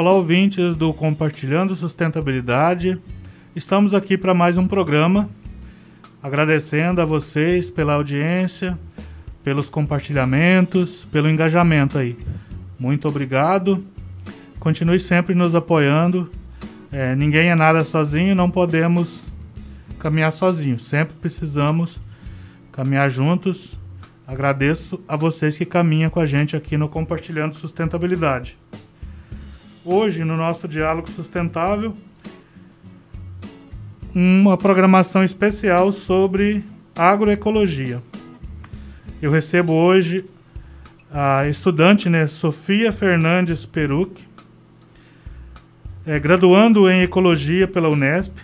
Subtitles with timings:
[0.00, 3.00] Olá, ouvintes do Compartilhando Sustentabilidade.
[3.56, 5.28] Estamos aqui para mais um programa.
[6.22, 8.78] Agradecendo a vocês pela audiência,
[9.42, 12.16] pelos compartilhamentos, pelo engajamento aí.
[12.78, 13.84] Muito obrigado.
[14.60, 16.30] Continue sempre nos apoiando.
[16.92, 19.26] É, ninguém é nada sozinho, não podemos
[19.98, 20.84] caminhar sozinhos.
[20.84, 21.98] Sempre precisamos
[22.70, 23.76] caminhar juntos.
[24.24, 28.56] Agradeço a vocês que caminham com a gente aqui no Compartilhando Sustentabilidade.
[29.90, 31.96] Hoje, no nosso Diálogo Sustentável,
[34.14, 36.62] uma programação especial sobre
[36.94, 38.02] agroecologia.
[39.22, 40.26] Eu recebo hoje
[41.10, 44.20] a estudante né, Sofia Fernandes Peruc,
[46.06, 48.34] é, graduando em Ecologia pela Unesp,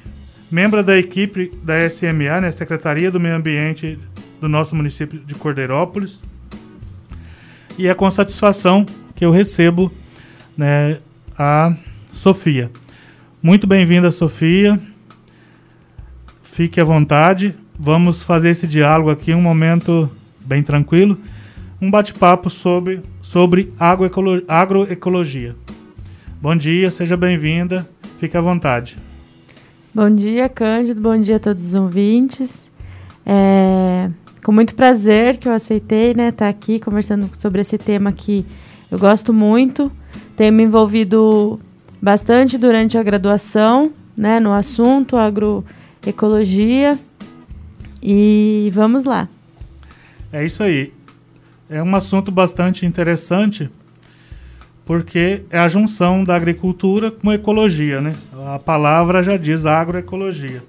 [0.51, 3.99] membro da equipe da SMA, né, Secretaria do Meio Ambiente
[4.41, 6.23] do nosso município de Cordeirópolis.
[7.77, 9.93] E é com satisfação que eu recebo
[10.57, 10.97] né,
[11.39, 11.75] a
[12.13, 12.71] Sofia.
[13.43, 14.81] Muito bem-vinda, Sofia.
[16.43, 17.55] Fique à vontade.
[17.79, 20.09] Vamos fazer esse diálogo aqui, um momento
[20.45, 21.19] bem tranquilo.
[21.81, 25.57] Um bate-papo sobre, sobre agroecologia.
[26.41, 27.87] Bom dia, seja bem-vinda.
[28.19, 28.97] Fique à vontade.
[29.95, 31.01] Bom dia, Cândido.
[31.01, 32.71] Bom dia a todos os ouvintes.
[33.27, 34.11] É,
[34.43, 38.45] com muito prazer que eu aceitei estar né, tá aqui conversando sobre esse tema que
[38.91, 39.91] eu gosto muito.
[40.37, 41.61] Tenho me envolvido
[42.01, 46.99] bastante durante a graduação né, no assunto agroecologia.
[48.03, 49.29] E vamos lá.
[50.33, 50.93] É isso aí.
[51.71, 53.71] É um assunto bastante interessante
[54.85, 58.15] porque é a junção da agricultura com ecologia, né?
[58.55, 60.63] A palavra já diz agroecologia.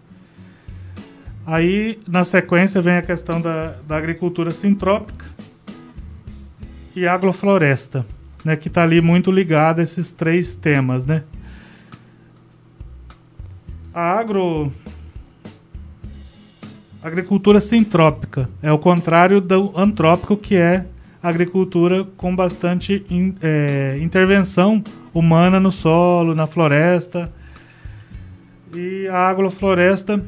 [1.46, 5.26] Aí, na sequência, vem a questão da, da agricultura sintrópica
[6.96, 8.06] e agrofloresta,
[8.46, 8.56] né?
[8.56, 11.24] Que está ali muito ligada a esses três temas, né?
[13.94, 14.72] A agro...
[17.02, 20.88] Agricultura sintrópica é o contrário do antrópico, que é
[21.22, 27.32] agricultura com bastante in, é, intervenção humana no solo, na floresta.
[28.74, 30.24] E a agrofloresta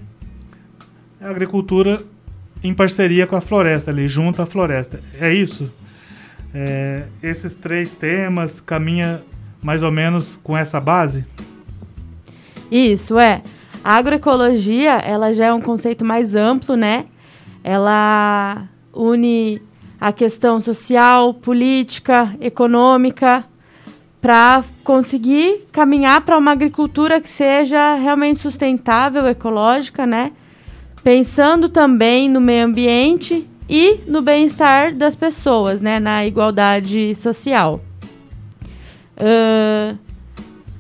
[1.19, 2.01] é a agricultura
[2.63, 4.99] em parceria com a floresta, ali junto à floresta.
[5.19, 5.71] É isso?
[6.53, 9.21] É, esses três temas caminha
[9.61, 11.25] mais ou menos com essa base?
[12.71, 13.41] Isso, é.
[13.83, 17.05] A agroecologia, ela já é um conceito mais amplo, né?
[17.63, 19.61] Ela une
[19.99, 23.43] a questão social, política, econômica,
[24.21, 30.31] para conseguir caminhar para uma agricultura que seja realmente sustentável, ecológica, né?
[31.03, 35.99] Pensando também no meio ambiente e no bem-estar das pessoas, né?
[35.99, 37.81] Na igualdade social.
[39.17, 39.97] Uh,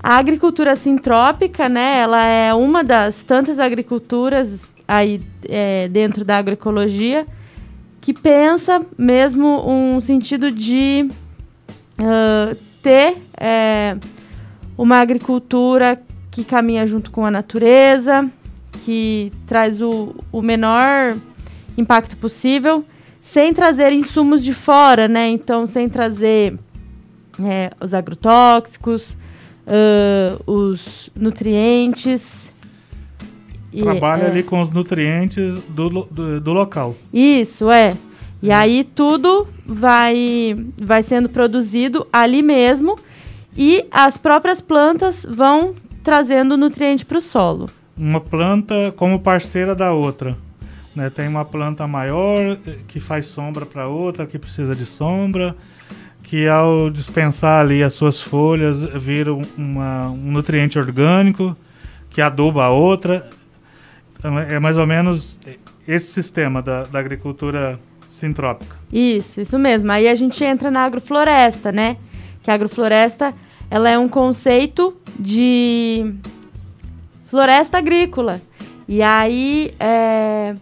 [0.01, 1.99] a agricultura sintrópica, né?
[1.99, 7.27] Ela é uma das tantas agriculturas aí é, dentro da agroecologia
[7.99, 11.09] que pensa mesmo um sentido de
[11.99, 13.97] uh, ter é,
[14.77, 18.29] uma agricultura que caminha junto com a natureza,
[18.85, 21.17] que traz o, o menor
[21.77, 22.83] impacto possível,
[23.21, 25.29] sem trazer insumos de fora, né?
[25.29, 26.57] Então, sem trazer
[27.43, 29.17] é, os agrotóxicos,
[29.67, 32.47] uh, os nutrientes
[33.79, 34.27] Trabalha é.
[34.27, 36.95] ali com os nutrientes do, do, do, local.
[37.13, 37.93] Isso, é.
[38.41, 42.97] E aí tudo vai, vai sendo produzido ali mesmo
[43.57, 47.69] e as próprias plantas vão trazendo nutriente para o solo.
[47.97, 50.37] Uma planta como parceira da outra.
[50.97, 51.11] Né?
[51.11, 55.55] Tem uma planta maior que faz sombra para outra que precisa de sombra,
[56.23, 61.55] que ao dispensar ali as suas folhas vira uma, um nutriente orgânico
[62.09, 63.29] que aduba a outra
[64.17, 65.37] então, é, é mais ou menos
[65.87, 67.79] esse sistema da, da agricultura
[68.09, 68.75] sintrópica.
[68.91, 69.91] Isso, isso mesmo.
[69.91, 71.97] Aí a gente entra na agrofloresta, né?
[72.41, 73.33] Que a agrofloresta
[73.69, 76.13] ela é um conceito de
[77.27, 78.41] floresta agrícola.
[78.87, 80.55] E aí é,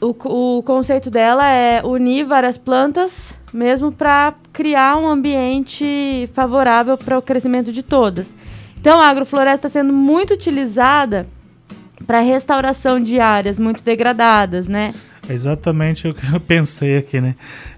[0.00, 7.16] o, o conceito dela é unir várias plantas mesmo para criar um ambiente favorável para
[7.16, 8.34] o crescimento de todas.
[8.80, 11.26] Então a agrofloresta está sendo muito utilizada
[12.06, 14.92] para restauração de áreas muito degradadas, né?
[15.28, 17.34] É exatamente o que eu pensei aqui, né?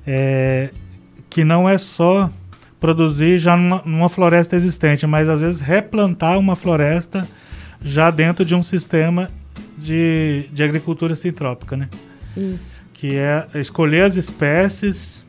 [0.06, 0.70] É,
[1.28, 2.30] que não é só
[2.80, 7.28] produzir já numa, numa, floresta existente, mas às vezes replantar uma floresta
[7.82, 9.30] já dentro de um sistema
[9.86, 11.88] de, de agricultura sintrópica, né?
[12.36, 12.80] Isso.
[12.92, 15.24] Que é escolher as espécies,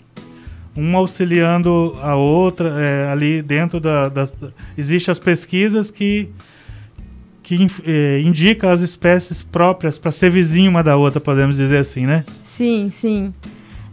[0.76, 4.34] um auxiliando a outra, é, ali dentro da, das...
[4.78, 6.30] Existem as pesquisas que,
[7.44, 12.06] que é, indicam as espécies próprias para ser vizinho uma da outra, podemos dizer assim,
[12.06, 12.26] né?
[12.44, 13.34] Sim, sim.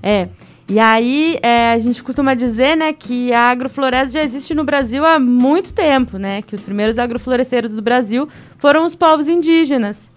[0.02, 0.28] É.
[0.66, 5.04] E aí, é, a gente costuma dizer, né, que a agrofloresta já existe no Brasil
[5.04, 6.40] há muito tempo, né?
[6.40, 8.26] Que os primeiros agrofloresteiros do Brasil
[8.56, 10.13] foram os povos indígenas.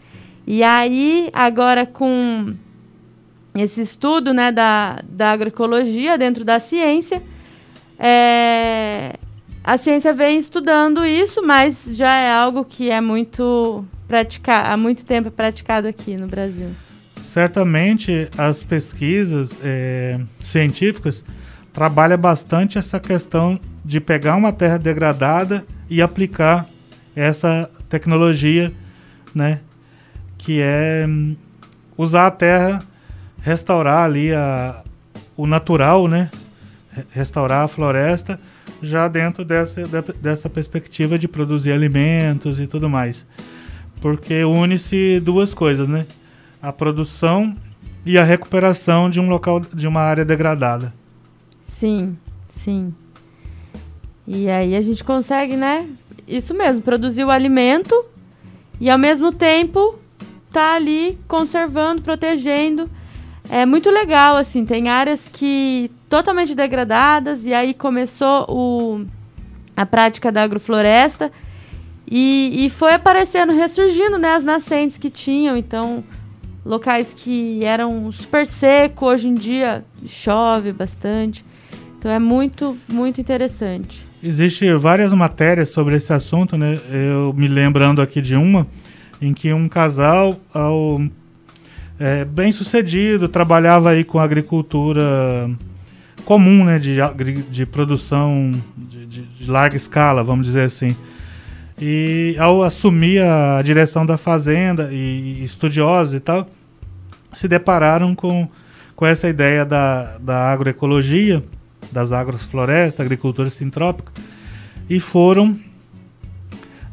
[0.48, 2.56] E aí, agora com
[3.54, 7.22] esse estudo né, da, da agroecologia dentro da ciência.
[8.00, 9.16] É,
[9.64, 15.06] a ciência vem estudando isso, mas já é algo que é muito praticado, há muito
[15.06, 16.70] tempo é praticado aqui no Brasil.
[17.22, 21.26] Certamente as pesquisas é, científicas
[21.74, 26.66] trabalham bastante essa questão de pegar uma terra degradada e aplicar
[27.16, 28.72] essa tecnologia,
[29.34, 29.60] né,
[30.48, 31.36] que é hum,
[31.98, 32.82] usar a terra
[33.42, 34.82] restaurar ali a,
[35.36, 36.32] o natural, né?
[37.12, 38.40] Restaurar a floresta
[38.82, 39.84] já dentro dessa,
[40.22, 43.26] dessa perspectiva de produzir alimentos e tudo mais.
[44.00, 46.06] Porque une-se duas coisas, né?
[46.62, 47.54] A produção
[48.06, 50.94] e a recuperação de um local, de uma área degradada.
[51.62, 52.18] Sim,
[52.48, 52.96] sim.
[54.26, 55.90] E aí a gente consegue, né?
[56.26, 58.06] Isso mesmo, produzir o alimento
[58.80, 60.07] e ao mesmo tempo
[60.52, 62.90] tá ali conservando, protegendo.
[63.50, 69.06] É muito legal, assim, tem áreas que totalmente degradadas, e aí começou o,
[69.76, 71.32] a prática da agrofloresta,
[72.10, 76.04] e, e foi aparecendo, ressurgindo, né, as nascentes que tinham, então,
[76.66, 81.44] locais que eram super seco, hoje em dia chove bastante,
[81.98, 84.06] então é muito, muito interessante.
[84.24, 88.68] Existem várias matérias sobre esse assunto, né, eu me lembrando aqui de uma,
[89.22, 91.02] em que um casal, ao
[92.00, 95.50] é, bem sucedido, trabalhava aí com agricultura
[96.26, 96.98] comum, né, de,
[97.50, 100.96] de produção de, de, de larga escala, vamos dizer assim.
[101.80, 106.50] E ao assumir a direção da fazenda e, e estudiosos e tal,
[107.34, 108.48] se depararam com,
[108.96, 111.44] com essa ideia da, da agroecologia,
[111.92, 114.12] das agroflorestas, agricultura sintrópica,
[114.90, 115.58] e foram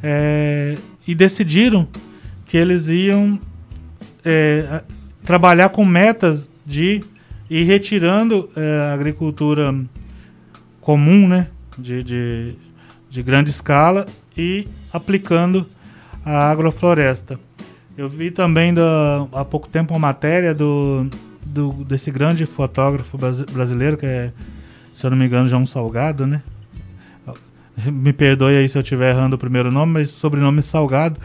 [0.03, 0.77] é,
[1.07, 1.89] e decidiram
[2.55, 3.37] que eles iam
[4.25, 4.81] é,
[5.25, 7.03] trabalhar com metas de
[7.51, 9.75] ir retirando é, a agricultura
[10.81, 12.55] comum, né, de, de,
[13.11, 14.07] de, grande escala
[14.39, 15.67] e aplicando
[16.25, 17.41] a agrofloresta.
[17.99, 21.09] Eu vi também da, há pouco tempo uma matéria do,
[21.45, 23.19] do, desse grande fotógrafo
[23.53, 24.33] brasileiro, que é,
[24.95, 26.41] se eu não me engano, João Salgado, né?
[27.91, 31.19] Me perdoe aí se eu estiver errando o primeiro nome, mas sobrenome Salgado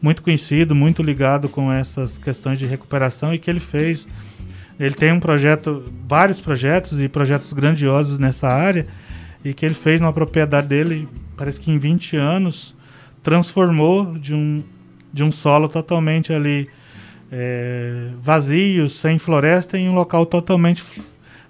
[0.00, 4.06] muito conhecido, muito ligado com essas questões de recuperação e que ele fez.
[4.78, 8.86] Ele tem um projeto, vários projetos e projetos grandiosos nessa área
[9.44, 12.74] e que ele fez numa propriedade dele, parece que em 20 anos,
[13.22, 14.62] transformou de um,
[15.12, 16.68] de um solo totalmente ali
[17.30, 20.84] é, vazio, sem floresta, em um local totalmente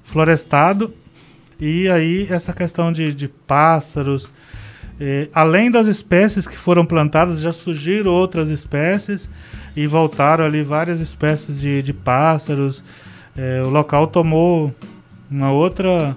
[0.05, 0.93] florestado.
[1.59, 4.31] E aí essa questão de, de pássaros,
[5.35, 9.29] além das espécies que foram plantadas, já surgiram outras espécies
[9.77, 12.83] e voltaram ali várias espécies de, de pássaros.
[13.37, 14.75] É, o local tomou
[15.31, 16.17] uma outra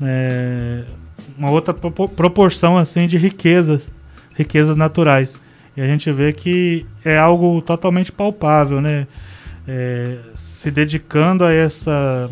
[0.00, 0.84] é,
[1.36, 3.88] uma outra proporção assim de riquezas,
[4.34, 5.34] riquezas naturais.
[5.76, 9.06] E a gente vê que é algo totalmente palpável, né?
[9.66, 12.30] É, se dedicando a essa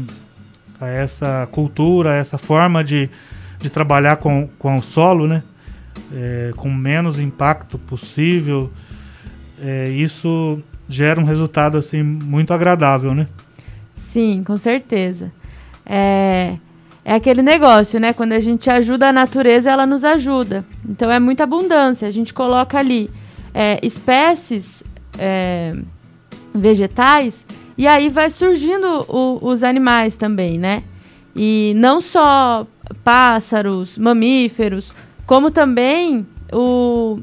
[0.81, 3.09] a essa cultura, a essa forma de,
[3.59, 5.43] de trabalhar com, com o solo, né?
[6.13, 8.71] É, com menos impacto possível,
[9.63, 13.27] é, isso gera um resultado assim muito agradável, né?
[13.93, 15.33] Sim, com certeza.
[15.85, 16.57] É,
[17.05, 18.13] é aquele negócio, né?
[18.13, 20.65] Quando a gente ajuda a natureza, ela nos ajuda.
[20.89, 22.07] Então é muita abundância.
[22.07, 23.11] A gente coloca ali
[23.55, 24.83] é, espécies
[25.19, 25.75] é,
[26.55, 27.45] vegetais
[27.79, 30.83] e aí vai surgindo o, os animais também, né?
[31.35, 32.67] E não só
[33.05, 34.93] pássaros, mamíferos,
[35.27, 37.19] como também o,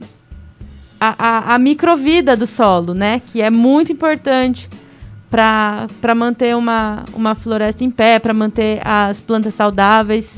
[1.00, 3.22] a, a, a microvida do solo, né?
[3.27, 4.69] Que é muito importante
[5.29, 10.29] para manter uma, uma floresta em pé, para manter as plantas saudáveis.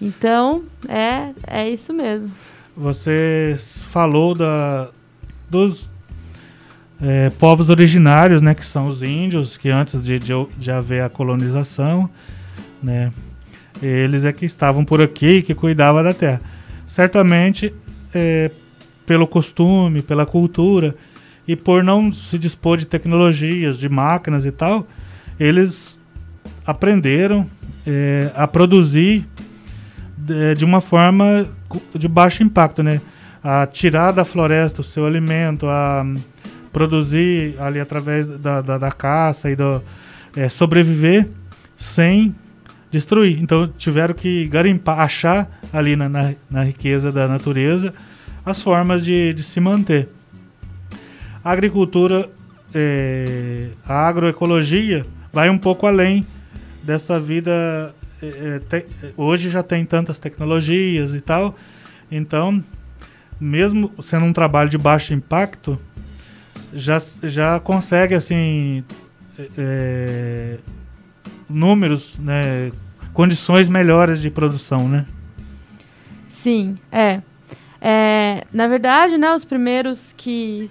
[0.00, 2.30] Então, é, é isso mesmo.
[2.76, 3.54] Você
[3.90, 4.88] falou da,
[5.48, 5.88] dos
[7.00, 11.08] é, povos originários, né, que são os índios, que antes de, de, de haver a
[11.08, 12.10] colonização,
[12.82, 13.12] né,
[13.80, 16.40] eles é que estavam por aqui, que cuidavam da terra
[16.92, 17.74] certamente
[18.14, 18.50] é,
[19.06, 20.94] pelo costume, pela cultura
[21.48, 24.86] e por não se dispor de tecnologias, de máquinas e tal,
[25.40, 25.98] eles
[26.66, 27.48] aprenderam
[27.86, 29.26] é, a produzir
[30.18, 31.48] de, de, uma forma
[31.94, 33.00] de baixo impacto, né?
[33.42, 36.04] A tirar da floresta o seu alimento, a
[36.74, 39.82] produzir ali através da, da, da caça e do
[40.36, 41.26] é, sobreviver
[41.78, 42.34] sem
[42.92, 43.40] destruir.
[43.40, 47.92] Então tiveram que garimpar, achar ali na, na, na riqueza da natureza
[48.44, 50.08] as formas de, de se manter.
[51.42, 52.28] A agricultura,
[52.74, 56.24] é, a agroecologia vai um pouco além
[56.82, 57.94] dessa vida.
[58.22, 61.56] É, te, hoje já tem tantas tecnologias e tal,
[62.08, 62.62] então,
[63.40, 65.76] mesmo sendo um trabalho de baixo impacto,
[66.72, 68.84] já, já consegue assim
[69.58, 70.58] é,
[71.52, 72.72] números, né,
[73.12, 75.06] condições melhores de produção, né?
[76.28, 77.20] Sim, é.
[77.80, 78.44] é.
[78.52, 80.68] Na verdade, né, os primeiros que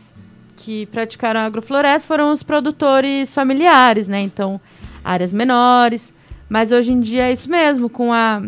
[0.62, 4.22] que praticaram agrofloresta foram os produtores familiares, né?
[4.22, 4.62] Então,
[5.04, 6.14] áreas menores.
[6.48, 8.44] Mas hoje em dia é isso mesmo, com a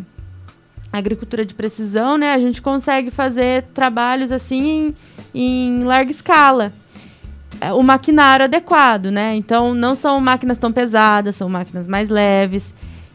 [0.92, 2.34] agricultura de precisão, né?
[2.34, 4.94] A gente consegue fazer trabalhos assim
[5.34, 6.72] em, em larga escala.
[7.64, 9.36] É, o maquinário adequado, né?
[9.38, 12.74] Então, não são máquinas tão pesadas, são máquinas mais leves.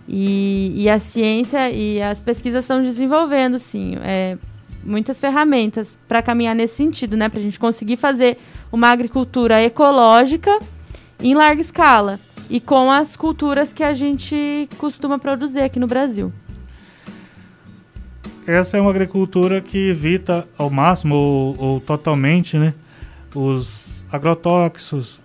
[0.09, 3.99] E, e a ciência e as pesquisas estão desenvolvendo, sim.
[4.03, 4.39] É,
[4.83, 7.29] muitas ferramentas para caminhar nesse sentido, né?
[7.29, 8.39] Para a gente conseguir fazer
[8.73, 10.59] uma agricultura ecológica
[11.21, 16.33] em larga escala e com as culturas que a gente costuma produzir aqui no Brasil.
[18.47, 22.73] Essa é uma agricultura que evita ao máximo ou, ou totalmente, né,
[23.35, 25.21] os agrotóxicos,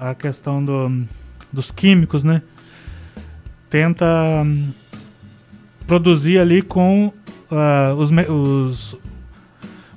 [0.00, 1.04] a questão do,
[1.52, 2.42] dos químicos, né?
[3.68, 4.06] Tenta
[4.44, 4.70] hum,
[5.86, 7.12] produzir ali com
[7.50, 8.96] uh, os, os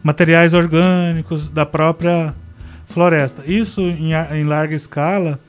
[0.02, 2.34] materiais orgânicos da própria
[2.88, 3.44] floresta.
[3.46, 5.40] Isso em, em, larga escala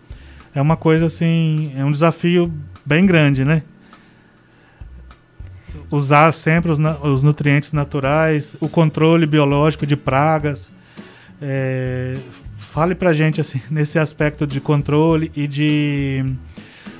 [0.54, 2.52] é uma coisa assim, é um desafio
[2.85, 3.62] bem grande, né?
[5.90, 10.71] Usar sempre os, os nutrientes naturais, o controle biológico de pragas.
[11.41, 12.15] É,
[12.57, 16.25] fale pra gente assim, nesse aspecto de controle e de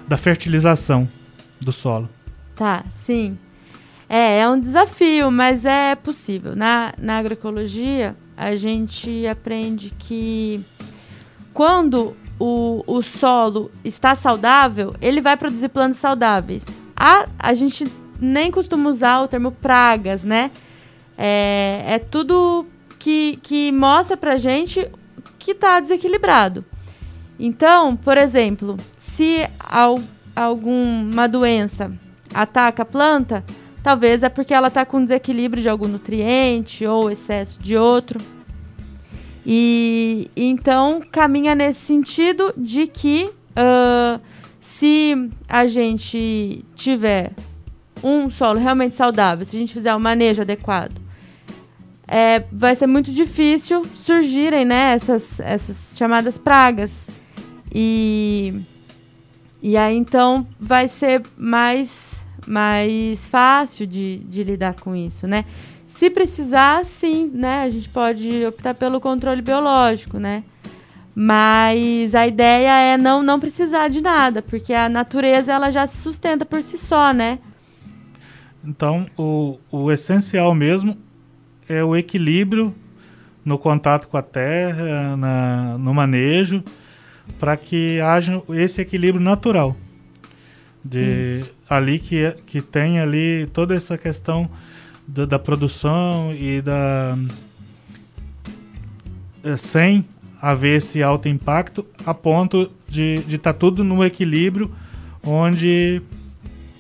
[0.09, 1.09] da fertilização
[1.61, 2.09] do solo.
[2.57, 3.39] Tá, sim.
[4.09, 6.57] É, é um desafio, mas é possível.
[6.57, 10.61] Na, na agroecologia, a gente aprende que
[11.55, 16.65] quando o, o solo está saudável, ele vai produzir plantas saudáveis.
[16.97, 17.85] A, a gente
[18.21, 20.51] nem costuma usar o termo pragas, né?
[21.17, 22.67] É, é tudo
[23.01, 24.89] que, que mostra pra gente
[25.37, 26.65] que está desequilibrado.
[27.39, 29.99] Então, por exemplo, se al,
[30.37, 31.91] alguma doença
[32.33, 33.45] ataca a planta,
[33.83, 38.21] Talvez é porque ela está com desequilíbrio de algum nutriente ou excesso de outro.
[39.45, 44.21] E então caminha nesse sentido de que uh,
[44.61, 47.33] se a gente tiver
[48.05, 50.93] um solo realmente saudável, se a gente fizer o um manejo adequado,
[52.11, 57.07] é, vai ser muito difícil surgirem né, essas, essas chamadas pragas.
[57.73, 58.61] E,
[59.63, 62.11] e aí então vai ser mais
[62.47, 65.45] mais fácil de, de lidar com isso, né?
[65.87, 67.63] Se precisar, sim, né?
[67.63, 70.43] A gente pode optar pelo controle biológico, né?
[71.15, 75.99] Mas a ideia é não, não precisar de nada, porque a natureza ela já se
[75.99, 77.39] sustenta por si só, né?
[78.65, 80.97] Então, o, o essencial mesmo
[81.71, 82.75] é o equilíbrio
[83.45, 86.65] no contato com a terra, na, no manejo,
[87.39, 89.77] para que haja esse equilíbrio natural
[90.85, 91.55] de Isso.
[91.69, 94.51] ali que, que tem ali toda essa questão
[95.07, 97.17] da, da produção e da
[99.45, 100.05] é, sem
[100.43, 104.75] haver esse alto impacto a ponto de estar tá tudo no equilíbrio
[105.23, 106.03] onde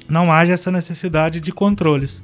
[0.09, 2.23] não haja essa necessidade de controles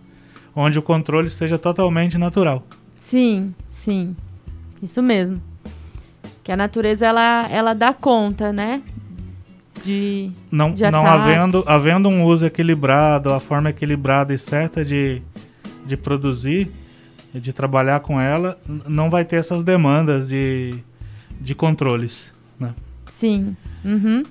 [0.57, 2.67] onde o controle seja totalmente natural.
[2.97, 3.55] Sim
[3.87, 4.17] sim.
[4.83, 5.41] Isso mesmo.
[6.43, 8.83] Que a natureza ela ela dá conta né?
[9.85, 15.23] De não de não havendo havendo um uso equilibrado a forma equilibrada e certa de,
[15.87, 16.69] de produzir
[17.33, 18.59] de trabalhar com ela
[18.89, 20.75] não vai ter essas demandas de,
[21.41, 22.75] de controles né?
[23.07, 23.55] sim.
[23.85, 24.25] Uhum.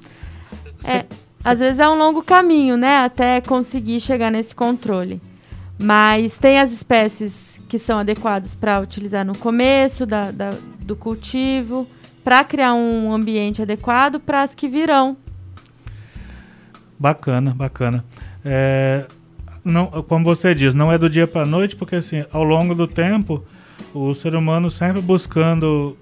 [0.84, 1.06] É,
[1.44, 2.98] às vezes é um longo caminho né?
[2.98, 5.22] Até conseguir chegar nesse controle
[5.80, 11.88] mas tem as espécies que são adequadas para utilizar no começo da, da do cultivo
[12.24, 15.18] para criar um ambiente adequado para as que virão
[16.98, 18.06] Bacana, bacana.
[18.44, 19.06] É,
[19.64, 22.74] não, como você diz, não é do dia para a noite, porque assim, ao longo
[22.74, 23.44] do tempo,
[23.94, 25.98] o ser humano sempre buscando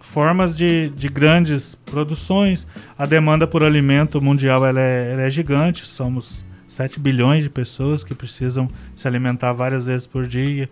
[0.00, 2.66] formas de, de grandes produções.
[2.98, 8.02] A demanda por alimento mundial ela é, ela é gigante, somos 7 bilhões de pessoas
[8.02, 10.68] que precisam se alimentar várias vezes por dia.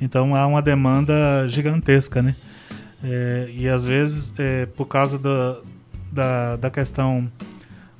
[0.00, 2.34] Então há uma demanda gigantesca, né?
[3.02, 5.58] É, e às vezes, é, por causa da,
[6.10, 7.30] da, da questão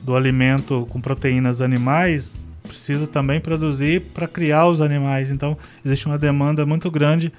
[0.02, 5.30] do alimento com proteínas animais, precisa também produzir para criar os animais.
[5.30, 7.32] Então existe uma demanda muito grande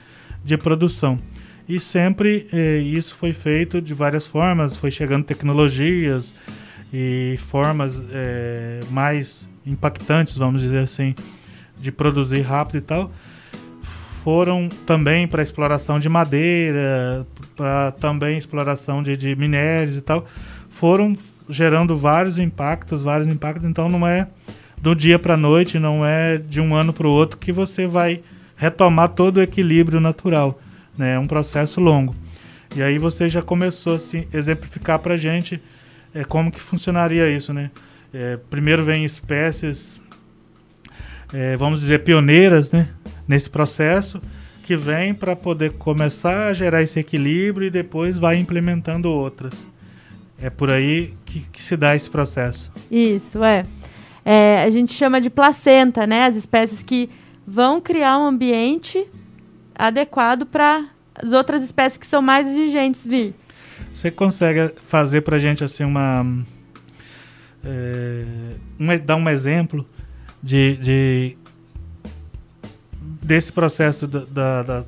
[0.44, 1.20] de produção.
[1.68, 6.32] E sempre eh, isso foi feito de várias formas, foi chegando tecnologias
[6.94, 11.16] e formas eh, mais impactantes, vamos dizer assim,
[11.80, 13.12] de produzir rápido e tal.
[14.24, 20.26] Foram também para exploração de madeira, para também exploração de, de minérios e tal.
[20.70, 21.16] Foram
[21.48, 23.70] gerando vários impactos, vários impactos.
[23.70, 24.28] Então não é
[24.82, 28.22] do dia para noite, não é de um ano para o outro que você vai
[28.56, 30.60] retomar todo o equilíbrio natural
[30.98, 31.16] né?
[31.16, 32.16] É um processo longo.
[32.76, 35.62] E aí você já começou a exemplificar para gente
[36.14, 37.72] é, como que funcionaria isso, né?
[38.18, 40.00] É, primeiro vem espécies,
[41.34, 42.88] é, vamos dizer, pioneiras, né?
[43.28, 44.22] Nesse processo,
[44.64, 49.68] que vem para poder começar a gerar esse equilíbrio e depois vai implementando outras.
[50.42, 52.72] É por aí que, que se dá esse processo.
[52.90, 53.66] Isso, é.
[54.24, 54.64] é.
[54.64, 56.26] A gente chama de placenta, né?
[56.26, 57.10] As espécies que
[57.46, 59.06] vão criar um ambiente
[59.78, 63.34] adequado para as outras espécies que são mais exigentes vir.
[63.94, 66.26] Você consegue fazer para a gente assim uma,
[67.66, 69.86] é, dar um exemplo
[70.42, 71.38] de, de
[73.22, 74.84] desse processo da, da, da,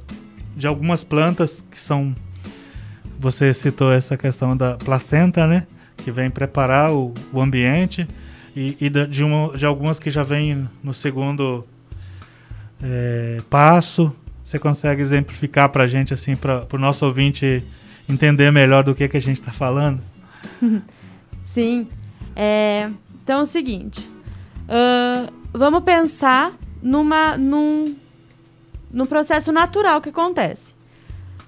[0.55, 2.15] de algumas plantas que são
[3.19, 5.65] você citou essa questão da placenta, né,
[5.97, 8.07] que vem preparar o, o ambiente
[8.55, 11.65] e, e de, uma, de algumas que já vêm no segundo
[12.81, 14.13] é, passo
[14.47, 17.61] você consegue exemplificar para a gente, assim, para o nosso ouvinte
[18.07, 19.99] entender melhor do que, que a gente está falando?
[21.43, 21.85] Sim.
[22.39, 22.91] É,
[23.23, 23.99] então é o seguinte.
[24.69, 27.95] Uh, vamos pensar numa, num,
[28.91, 30.75] num processo natural que acontece.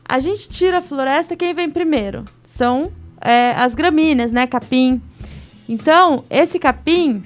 [0.03, 2.25] A gente tira a floresta, quem vem primeiro?
[2.43, 4.47] São é, as gramíneas, né?
[4.47, 4.99] Capim.
[5.67, 7.23] Então, esse capim,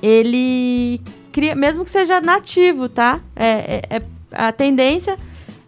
[0.00, 0.98] ele
[1.30, 3.20] cria, mesmo que seja nativo, tá?
[3.36, 5.18] É, é, é a tendência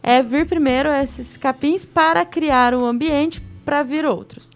[0.02, 4.48] é vir primeiro esses capins para criar um ambiente para vir outros.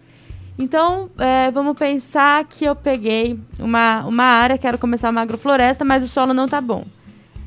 [0.61, 6.03] Então, é, vamos pensar que eu peguei uma, uma área, quero começar uma agrofloresta, mas
[6.03, 6.85] o solo não está bom.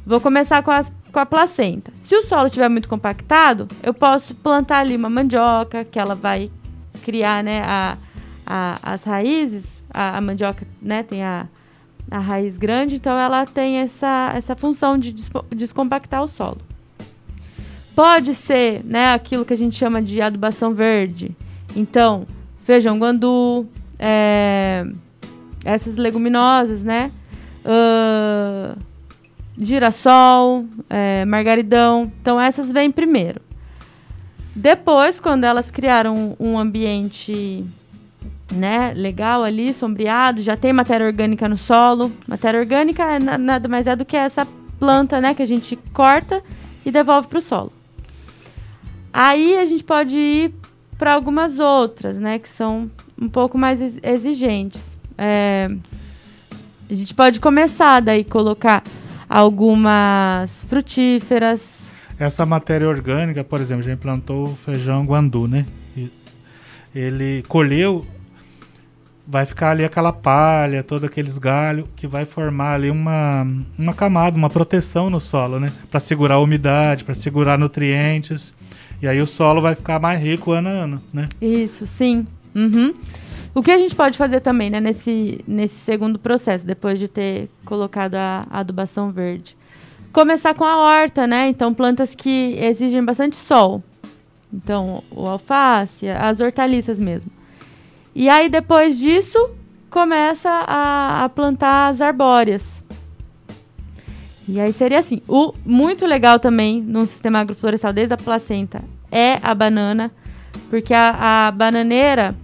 [0.04, 1.92] Vou começar com, as, com a placenta.
[2.00, 6.50] Se o solo estiver muito compactado, eu posso plantar ali uma mandioca, que ela vai
[7.04, 7.96] criar né, a,
[8.44, 9.84] a, as raízes.
[9.94, 11.46] A, a mandioca né, tem a,
[12.10, 15.14] a raiz grande, então ela tem essa, essa função de
[15.54, 16.60] descompactar o solo.
[17.94, 21.30] Pode ser né, aquilo que a gente chama de adubação verde.
[21.76, 22.26] Então,
[22.64, 23.66] feijão guandu,
[23.98, 24.84] é,
[25.64, 27.12] essas leguminosas, né?
[27.64, 28.78] Uh,
[29.56, 32.10] girassol, é, margaridão.
[32.20, 33.40] Então, essas vêm primeiro.
[34.54, 37.64] Depois, quando elas criaram um ambiente
[38.52, 42.12] né, legal ali, sombreado, já tem matéria orgânica no solo.
[42.26, 44.46] Matéria orgânica é nada mais é do que essa
[44.78, 46.42] planta, né, que a gente corta
[46.84, 47.72] e devolve para o solo.
[49.12, 50.54] Aí a gente pode ir
[50.98, 54.98] para algumas outras, né, que são um pouco mais exigentes.
[55.16, 55.68] É,
[56.90, 58.82] a gente pode começar daí colocar
[59.28, 61.84] algumas frutíferas.
[62.18, 65.66] Essa matéria orgânica, por exemplo, a gente plantou feijão guandu, né?
[66.94, 68.06] Ele colheu
[69.26, 73.46] vai ficar ali aquela palha, todos aqueles galhos que vai formar ali uma,
[73.78, 75.72] uma camada, uma proteção no solo, né?
[75.90, 78.54] Para segurar a umidade, para segurar nutrientes.
[79.04, 81.28] E aí o solo vai ficar mais rico ano a ano, né?
[81.38, 82.26] Isso, sim.
[82.54, 82.94] Uhum.
[83.54, 87.50] O que a gente pode fazer também, né, nesse, nesse segundo processo, depois de ter
[87.66, 89.58] colocado a, a adubação verde?
[90.10, 91.48] Começar com a horta, né?
[91.48, 93.84] Então, plantas que exigem bastante sol.
[94.50, 97.30] Então, o alface, as hortaliças mesmo.
[98.14, 99.50] E aí, depois disso,
[99.90, 102.82] começa a, a plantar as arbóreas.
[104.48, 105.20] E aí seria assim.
[105.28, 108.82] O muito legal também no sistema agroflorestal, desde a placenta,
[109.14, 110.10] é a banana,
[110.68, 112.34] porque a, a bananeira,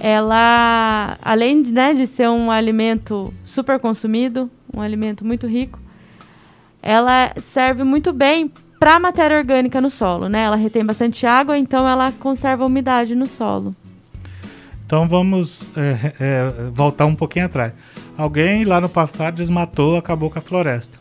[0.00, 5.80] ela, além de, né, de ser um alimento super consumido, um alimento muito rico,
[6.80, 10.42] ela serve muito bem para matéria orgânica no solo, né?
[10.42, 13.74] Ela retém bastante água, então ela conserva a umidade no solo.
[14.86, 17.72] Então vamos é, é, voltar um pouquinho atrás.
[18.16, 20.98] Alguém lá no passado desmatou, acabou com a floresta.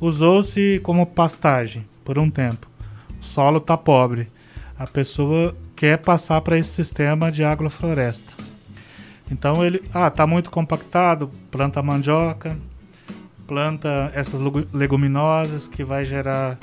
[0.00, 2.66] Usou-se como pastagem por um tempo.
[3.20, 4.26] O solo está pobre.
[4.82, 8.32] A pessoa quer passar para esse sistema de agrofloresta.
[9.30, 12.58] Então ele, ah, tá muito compactado, planta mandioca,
[13.46, 14.40] planta essas
[14.72, 16.58] leguminosas que vai gerar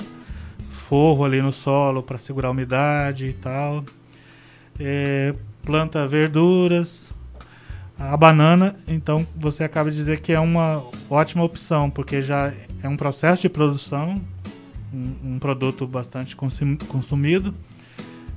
[0.58, 3.82] forro ali no solo para segurar a umidade e tal.
[4.78, 7.10] É, planta verduras,
[7.98, 12.52] a banana, então você acaba de dizer que é uma ótima opção, porque já
[12.82, 14.20] é um processo de produção,
[14.92, 17.54] um, um produto bastante consumido,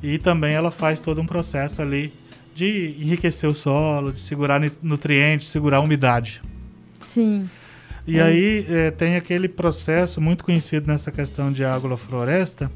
[0.04, 2.12] e também ela faz todo um processo ali
[2.54, 6.42] de enriquecer o solo, de segurar nutrientes, segurar a umidade.
[7.00, 7.50] Sim.
[8.06, 12.70] E é aí é, tem aquele processo muito conhecido nessa questão de agrofloresta,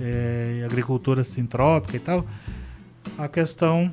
[0.00, 2.26] é, agricultura sintrópica e tal,
[3.16, 3.90] a questão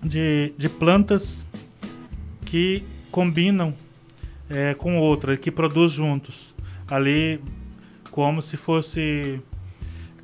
[0.00, 1.44] de, de plantas
[2.46, 3.74] que combinam
[4.48, 6.54] é, com outras, que produzem juntos.
[6.88, 7.40] Ali
[8.10, 9.40] como se fosse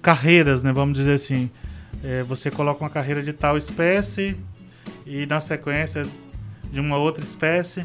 [0.07, 1.51] carreiras, né, vamos dizer assim.
[2.05, 4.37] É, você coloca uma carreira de tal espécie
[5.05, 6.05] e na sequência
[6.71, 7.85] de uma outra espécie.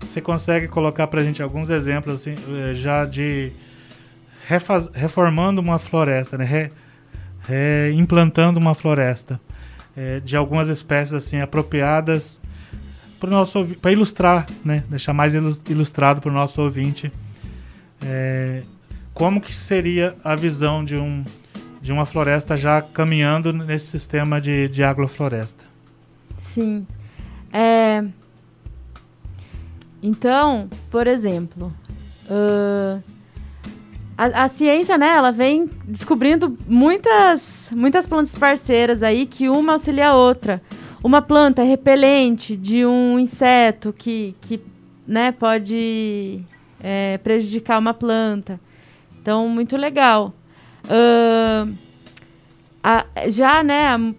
[0.00, 2.34] Você consegue colocar para a gente alguns exemplos assim,
[2.70, 3.52] é, já de
[4.46, 6.44] refaz, reformando uma floresta, né?
[6.46, 6.70] Re,
[7.46, 9.38] reimplantando uma floresta
[9.94, 12.40] é, de algumas espécies assim apropriadas
[13.20, 14.84] para nosso para ilustrar, né?
[14.88, 17.12] Deixar mais ilustrado para o nosso ouvinte
[18.00, 18.62] é,
[19.12, 21.24] como que seria a visão de um
[21.80, 25.64] de uma floresta já caminhando nesse sistema de, de agrofloresta.
[26.38, 26.86] Sim.
[27.52, 28.04] É...
[30.02, 31.72] Então, por exemplo,
[32.30, 33.02] uh...
[34.16, 40.08] a, a, ciência, né, ela vem descobrindo muitas, muitas plantas parceiras aí que uma auxilia
[40.08, 40.62] a outra.
[41.02, 44.60] Uma planta é repelente de um inseto que, que
[45.06, 46.40] né, pode
[46.80, 48.60] é, prejudicar uma planta.
[49.20, 50.32] Então, muito legal.
[50.88, 51.74] Uh,
[52.82, 54.14] a, já, né,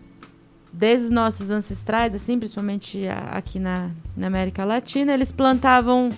[0.72, 6.10] desde os nossos ancestrais, assim, principalmente aqui na, na América Latina, eles plantavam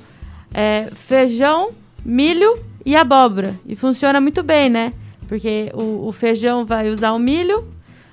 [0.54, 1.70] é, feijão,
[2.04, 3.56] milho e abóbora.
[3.66, 4.94] E funciona muito bem, né?
[5.28, 7.66] Porque o, o, feijão vai usar o milho,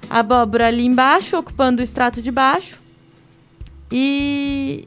[0.09, 2.79] a abóbora ali embaixo, ocupando o extrato de baixo.
[3.91, 4.87] E,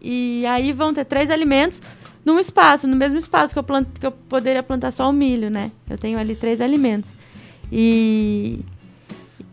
[0.00, 1.80] e aí vão ter três alimentos
[2.24, 5.70] num espaço, no mesmo espaço que eu, que eu poderia plantar só o milho, né?
[5.88, 7.16] Eu tenho ali três alimentos.
[7.72, 8.60] E,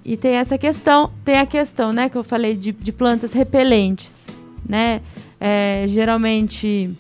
[0.03, 4.27] e tem essa questão, tem a questão, né, que eu falei de, de plantas repelentes,
[4.67, 5.01] né?
[5.39, 6.95] É, geralmente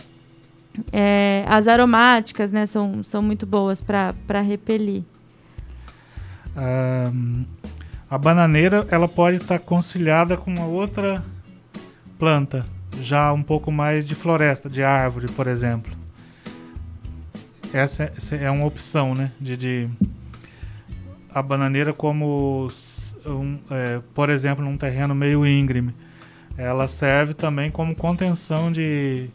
[0.91, 5.03] é, as aromáticas, né, são, são muito boas para repelir.
[8.09, 11.23] A bananeira, ela pode estar tá conciliada com uma outra
[12.17, 12.65] planta,
[13.01, 15.91] já um pouco mais de floresta, de árvore, por exemplo.
[17.73, 19.31] Essa é, é uma opção, né?
[19.39, 19.89] De, de
[21.33, 22.71] a bananeira como,
[23.25, 25.93] um, é, por exemplo, num terreno meio íngreme.
[26.57, 29.29] Ela serve também como contenção de,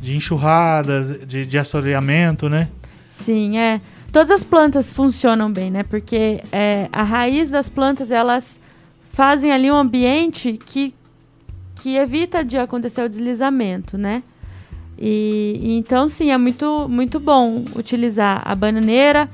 [0.00, 2.68] de enxurradas, de, de assoreamento, né?
[3.08, 3.80] Sim, é.
[4.10, 5.84] Todas as plantas funcionam bem, né?
[5.84, 8.58] Porque é, a raiz das plantas, elas
[9.12, 10.94] fazem ali um ambiente que
[11.80, 14.22] que evita de acontecer o deslizamento, né?
[14.98, 19.30] E, e, então sim, é muito muito bom utilizar a bananeira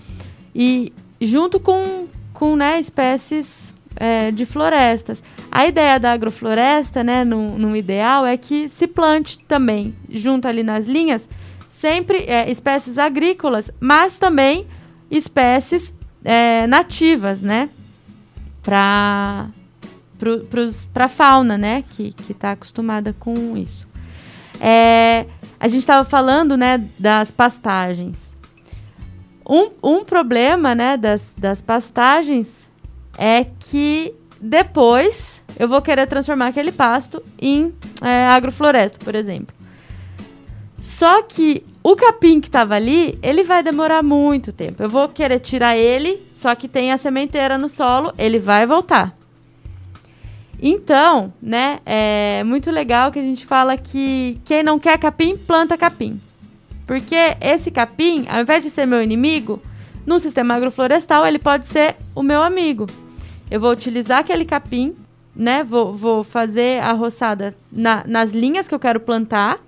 [0.54, 5.22] e junto com com né, espécies é, de florestas.
[5.50, 10.86] A ideia da agrofloresta, né, no, ideal, é que se plante também, junto ali nas
[10.86, 11.26] linhas,
[11.70, 14.66] sempre é, espécies agrícolas, mas também
[15.10, 17.70] espécies é, nativas, né,
[18.62, 19.48] para
[20.92, 23.86] para a fauna, né, que está acostumada com isso.
[24.60, 25.26] É,
[25.58, 28.36] a gente estava falando, né, das pastagens.
[29.48, 32.66] Um, um problema, né, das, das pastagens
[33.16, 39.54] é que depois eu vou querer transformar aquele pasto em é, agrofloresta, por exemplo.
[40.80, 44.82] Só que o capim que estava ali, ele vai demorar muito tempo.
[44.82, 49.16] Eu vou querer tirar ele, só que tem a sementeira no solo, ele vai voltar.
[50.60, 55.76] Então, né, é muito legal que a gente fala que quem não quer capim, planta
[55.76, 56.20] capim.
[56.86, 59.60] Porque esse capim, ao invés de ser meu inimigo,
[60.06, 62.86] no sistema agroflorestal ele pode ser o meu amigo.
[63.50, 64.94] Eu vou utilizar aquele capim,
[65.34, 69.58] né, vou, vou fazer a roçada na, nas linhas que eu quero plantar,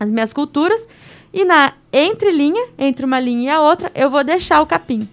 [0.00, 0.88] as minhas culturas,
[1.32, 5.06] e na entrelinha, entre uma linha e a outra, eu vou deixar o capim.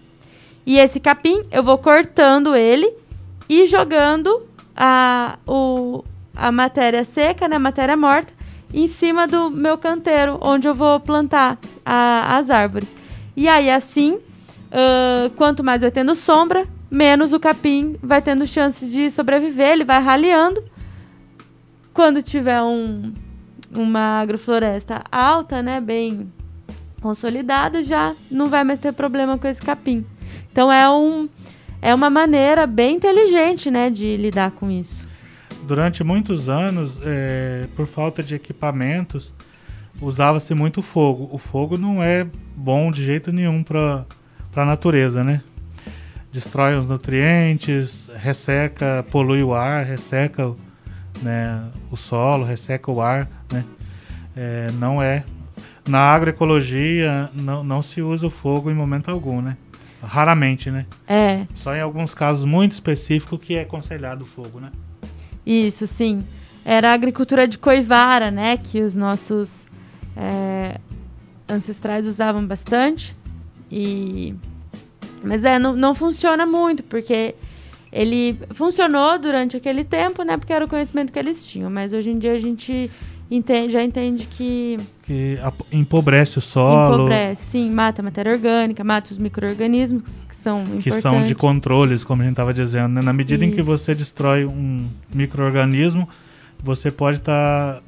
[0.65, 2.93] E esse capim, eu vou cortando ele
[3.49, 6.03] e jogando a, o,
[6.35, 8.33] a matéria seca, né, a matéria morta,
[8.73, 12.95] em cima do meu canteiro, onde eu vou plantar a, as árvores.
[13.35, 18.91] E aí, assim, uh, quanto mais eu tendo sombra, menos o capim vai tendo chances
[18.91, 20.63] de sobreviver, ele vai raleando.
[21.93, 23.13] Quando tiver um,
[23.75, 26.31] uma agrofloresta alta, né, bem
[27.01, 30.05] consolidada, já não vai mais ter problema com esse capim.
[30.51, 31.27] Então é um
[31.83, 35.05] é uma maneira bem inteligente, né, de lidar com isso.
[35.67, 39.33] Durante muitos anos, é, por falta de equipamentos,
[39.99, 41.27] usava-se muito fogo.
[41.29, 44.05] O fogo não é bom de jeito nenhum para
[44.55, 45.41] a natureza, né?
[46.31, 50.55] Destrói os nutrientes, resseca, polui o ar, resseca
[51.21, 53.65] né, o solo, resseca o ar, né?
[54.35, 55.25] É, não é.
[55.87, 59.57] Na agroecologia não, não se usa o fogo em momento algum, né?
[60.03, 60.85] Raramente, né?
[61.07, 61.47] É.
[61.55, 64.71] Só em alguns casos muito específicos que é aconselhado o fogo, né?
[65.45, 66.23] Isso, sim.
[66.65, 68.57] Era a agricultura de coivara, né?
[68.57, 69.67] Que os nossos
[70.15, 70.79] é,
[71.47, 73.15] ancestrais usavam bastante.
[73.71, 74.35] E...
[75.23, 77.33] Mas é, não, não funciona muito, porque
[77.91, 80.35] ele funcionou durante aquele tempo, né?
[80.35, 81.69] Porque era o conhecimento que eles tinham.
[81.69, 82.91] Mas hoje em dia a gente
[83.29, 84.77] entende, já entende que.
[85.03, 85.37] Que
[85.71, 86.95] empobrece o solo.
[86.95, 92.03] Empobrece, sim, mata a matéria orgânica, mata os micro-organismos que são que são de controles,
[92.03, 92.89] como a gente estava dizendo.
[92.93, 93.01] Né?
[93.01, 93.53] Na medida Isso.
[93.53, 96.07] em que você destrói um micro-organismo,
[96.61, 97.81] você pode estar tá,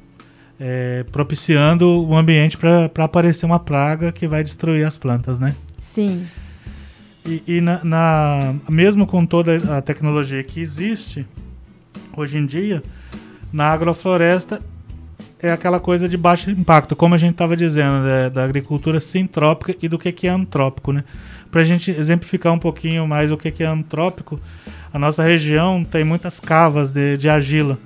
[0.60, 5.54] é, propiciando o ambiente para aparecer uma praga que vai destruir as plantas, né?
[5.78, 6.26] Sim.
[7.24, 11.26] E, e na, na, mesmo com toda a tecnologia que existe,
[12.16, 12.82] hoje em dia,
[13.52, 14.60] na agrofloresta
[15.40, 19.74] é aquela coisa de baixo impacto, como a gente estava dizendo, né, da agricultura sintrópica
[19.80, 20.92] e do que, que é antrópico.
[20.92, 21.04] Né?
[21.50, 24.40] Para a gente exemplificar um pouquinho mais o que, que é antrópico,
[24.92, 27.78] a nossa região tem muitas cavas de, de argila.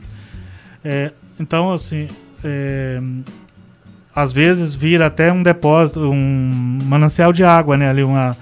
[0.84, 2.06] É, então, assim,
[2.44, 3.00] é,
[4.14, 7.90] às vezes vira até um depósito, um manancial de água, né?
[7.90, 8.36] Ali uma,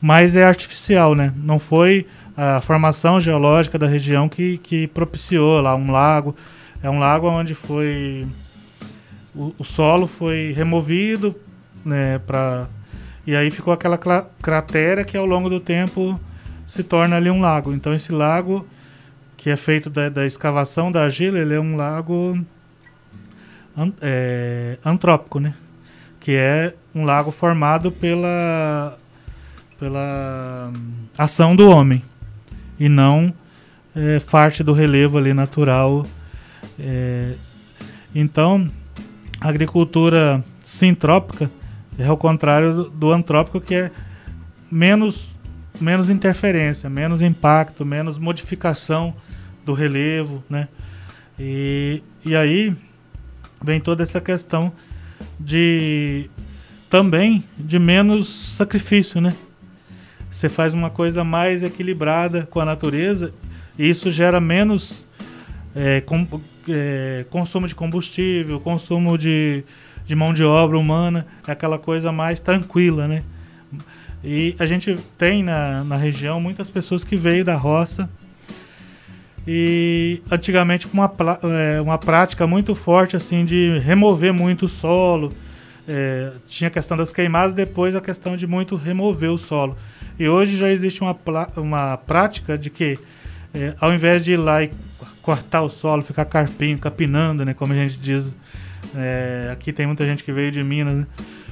[0.00, 1.32] mas é artificial, né?
[1.36, 6.36] Não foi a formação geológica da região que, que propiciou lá um lago.
[6.82, 8.26] É um lago onde foi
[9.58, 11.34] o, solo foi removido,
[11.84, 12.66] né, para
[13.26, 16.18] e aí ficou aquela cratera que ao longo do tempo
[16.66, 17.74] se torna ali um lago.
[17.74, 18.66] Então esse lago
[19.36, 22.38] que é feito da, da escavação da argila, ele é um lago
[23.76, 25.54] an, é, antrópico, né?
[26.18, 28.96] Que é um lago formado pela
[29.78, 30.72] pela
[31.16, 32.02] ação do homem
[32.80, 33.32] e não
[33.94, 36.06] é, parte do relevo ali natural.
[36.78, 37.34] É,
[38.14, 38.70] então
[39.40, 41.50] agricultura sintrópica
[41.98, 43.90] é ao contrário do, do antrópico, que é
[44.70, 45.36] menos,
[45.80, 49.14] menos interferência, menos impacto, menos modificação
[49.64, 50.68] do relevo, né?
[51.38, 52.74] E, e aí
[53.62, 54.72] vem toda essa questão
[55.38, 56.30] de
[56.88, 59.34] também de menos sacrifício, né?
[60.30, 63.32] Você faz uma coisa mais equilibrada com a natureza
[63.78, 65.07] e isso gera menos
[65.78, 66.26] é, com,
[66.68, 69.62] é, consumo de combustível, consumo de,
[70.04, 73.22] de mão de obra humana, é aquela coisa mais tranquila, né?
[74.24, 78.10] E a gente tem na, na região muitas pessoas que veio da roça
[79.46, 81.14] e antigamente com uma,
[81.44, 85.32] é, uma prática muito forte assim de remover muito o solo.
[85.86, 89.76] É, tinha a questão das queimadas, depois a questão de muito remover o solo.
[90.18, 91.16] E hoje já existe uma,
[91.56, 92.98] uma prática de que,
[93.54, 94.72] é, ao invés de ir lá e
[95.28, 97.52] cortar o solo, ficar carpinho, capinando, né?
[97.52, 98.34] Como a gente diz.
[98.96, 101.06] É, aqui tem muita gente que veio de Minas, né?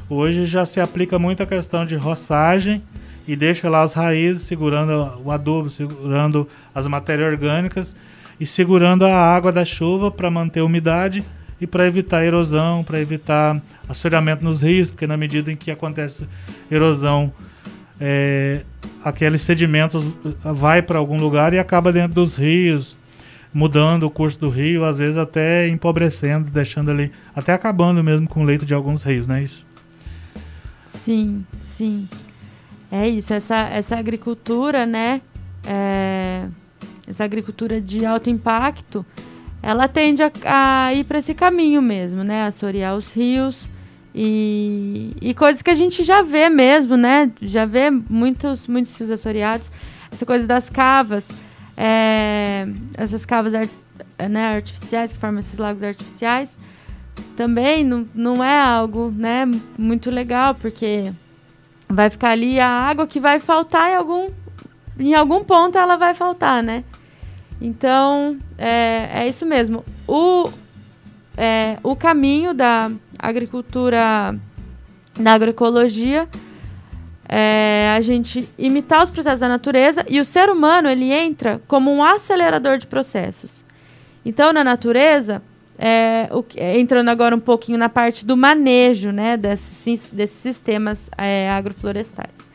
[0.08, 2.82] Hoje já se aplica muito a questão de roçagem
[3.28, 7.94] e deixa lá as raízes segurando o adubo, segurando as matérias orgânicas
[8.40, 11.22] e segurando a água da chuva para manter a umidade
[11.60, 16.26] e para evitar erosão, para evitar assoreamento nos rios, porque na medida em que acontece
[16.70, 17.30] erosão,
[18.00, 18.62] é,
[19.04, 20.02] aqueles sedimentos
[20.42, 22.96] vai para algum lugar e acaba dentro dos rios,
[23.56, 28.42] mudando o curso do rio, às vezes até empobrecendo, deixando ali, até acabando mesmo com
[28.42, 29.64] o leito de alguns rios, não é isso?
[30.84, 32.06] Sim, sim.
[32.92, 35.22] É isso, essa, essa agricultura, né?
[35.66, 36.44] É,
[37.06, 39.06] essa agricultura de alto impacto,
[39.62, 42.42] ela tende a, a ir para esse caminho mesmo, né?
[42.42, 43.70] Assorear os rios
[44.14, 47.32] e, e coisas que a gente já vê mesmo, né?
[47.40, 49.70] Já vê muitos, muitos rios assoreados.
[50.12, 51.30] Essa coisa das cavas
[51.76, 53.70] é, essas cavas art,
[54.30, 56.56] né, artificiais, que formam esses lagos artificiais,
[57.36, 59.44] também não, não é algo né,
[59.76, 61.12] muito legal, porque
[61.88, 64.30] vai ficar ali a água que vai faltar em algum,
[64.98, 66.84] em algum ponto ela vai faltar, né?
[67.60, 69.84] Então, é, é isso mesmo.
[70.06, 70.50] O,
[71.36, 74.38] é, o caminho da agricultura,
[75.18, 76.28] da agroecologia,
[77.28, 81.92] é, a gente imitar os processos da natureza e o ser humano ele entra como
[81.92, 83.64] um acelerador de processos.
[84.24, 85.42] Então, na natureza,
[85.78, 91.50] é, o, entrando agora um pouquinho na parte do manejo né, desses, desses sistemas é,
[91.50, 92.48] agroflorestais.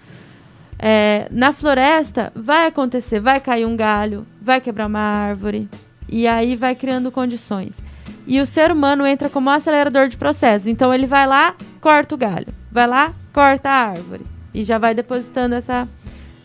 [0.80, 5.70] É, na floresta, vai acontecer, vai cair um galho, vai quebrar uma árvore,
[6.10, 7.84] e aí vai criando condições.
[8.26, 10.70] E o ser humano entra como acelerador de processo.
[10.70, 14.94] Então, ele vai lá, corta o galho, vai lá, corta a árvore e já vai
[14.94, 15.88] depositando essa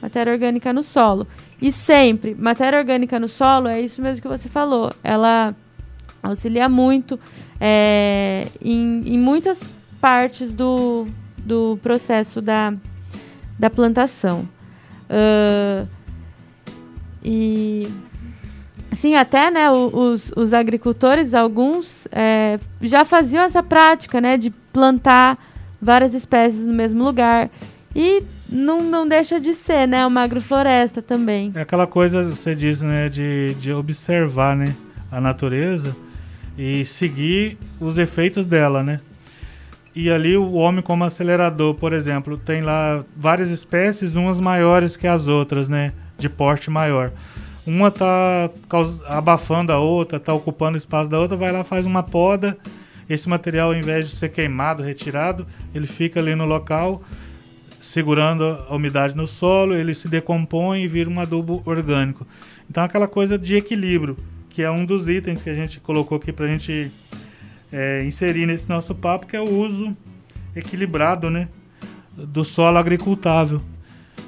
[0.01, 1.27] matéria orgânica no solo.
[1.61, 4.92] E sempre, matéria orgânica no solo é isso mesmo que você falou.
[5.03, 5.55] Ela
[6.23, 7.19] auxilia muito
[7.61, 9.61] é, em, em, muitas
[10.01, 11.07] partes do,
[11.38, 12.75] do processo da,
[13.59, 14.49] da plantação.
[15.09, 15.88] Uh,
[17.25, 17.88] e
[18.92, 25.38] sim, até né, os, os agricultores, alguns, é, já faziam essa prática né, de plantar
[25.81, 27.51] várias espécies no mesmo lugar.
[27.98, 30.06] E não, não deixa de ser, né?
[30.06, 31.50] Uma agrofloresta também.
[31.54, 33.09] É aquela coisa, você diz, né?
[33.09, 34.76] De, de observar, né?
[35.11, 35.96] A natureza
[36.59, 39.00] e seguir os efeitos dela, né?
[39.94, 45.06] E ali o homem como acelerador, por exemplo, tem lá várias espécies, umas maiores que
[45.06, 45.94] as outras, né?
[46.18, 47.12] De porte maior.
[47.66, 48.50] Uma tá
[49.06, 52.59] abafando a outra, tá ocupando o espaço da outra, vai lá faz uma poda.
[53.09, 57.02] Esse material, ao invés de ser queimado, retirado, ele fica ali no local
[57.87, 62.27] segurando a umidade no solo, ele se decompõe e vira um adubo orgânico.
[62.68, 64.16] Então, aquela coisa de equilíbrio,
[64.51, 66.90] que é um dos itens que a gente colocou aqui para a gente
[67.72, 69.96] é, inserir nesse nosso papo, que é o uso
[70.55, 71.49] equilibrado né,
[72.16, 73.61] do solo agricultável.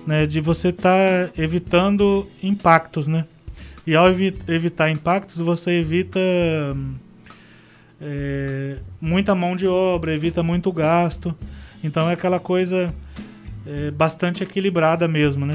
[0.06, 3.06] Né, de você estar tá evitando impactos.
[3.06, 3.26] Né?
[3.86, 6.18] E ao evi evitar impactos, você evita
[8.00, 11.34] é, muita mão de obra, evita muito gasto.
[11.84, 12.94] Então é aquela coisa
[13.68, 15.54] é, bastante equilibrada mesmo, né?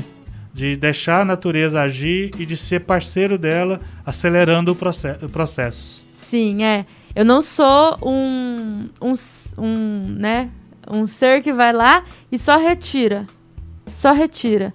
[0.53, 6.03] De deixar a natureza agir e de ser parceiro dela, acelerando o processo, processos.
[6.13, 6.85] Sim, é.
[7.15, 9.13] Eu não sou um, um,
[9.57, 10.49] um, né,
[10.89, 13.25] um ser que vai lá e só retira.
[13.87, 14.73] Só retira.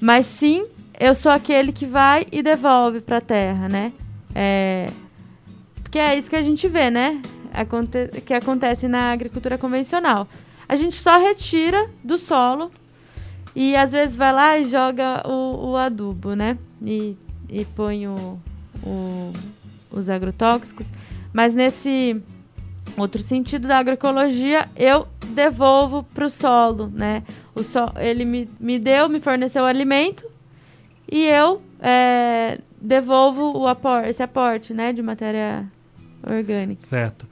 [0.00, 0.66] Mas sim,
[1.00, 3.92] eu sou aquele que vai e devolve para a terra, né?
[4.34, 4.90] É,
[5.82, 7.20] porque é isso que a gente vê, né?
[7.52, 10.28] Aconte que acontece na agricultura convencional.
[10.68, 12.70] A gente só retira do solo
[13.54, 16.58] e às vezes vai lá e joga o, o adubo, né?
[16.82, 17.16] E,
[17.48, 18.38] e põe o,
[18.84, 19.32] o,
[19.90, 20.92] os agrotóxicos.
[21.32, 22.20] Mas nesse
[22.96, 27.22] outro sentido da agroecologia, eu devolvo para o solo, né?
[27.54, 30.24] O so, ele me, me deu, me forneceu alimento
[31.10, 33.66] e eu é, devolvo o
[34.06, 35.66] esse aporte, né, de matéria
[36.22, 36.86] orgânica.
[36.86, 37.26] Certo.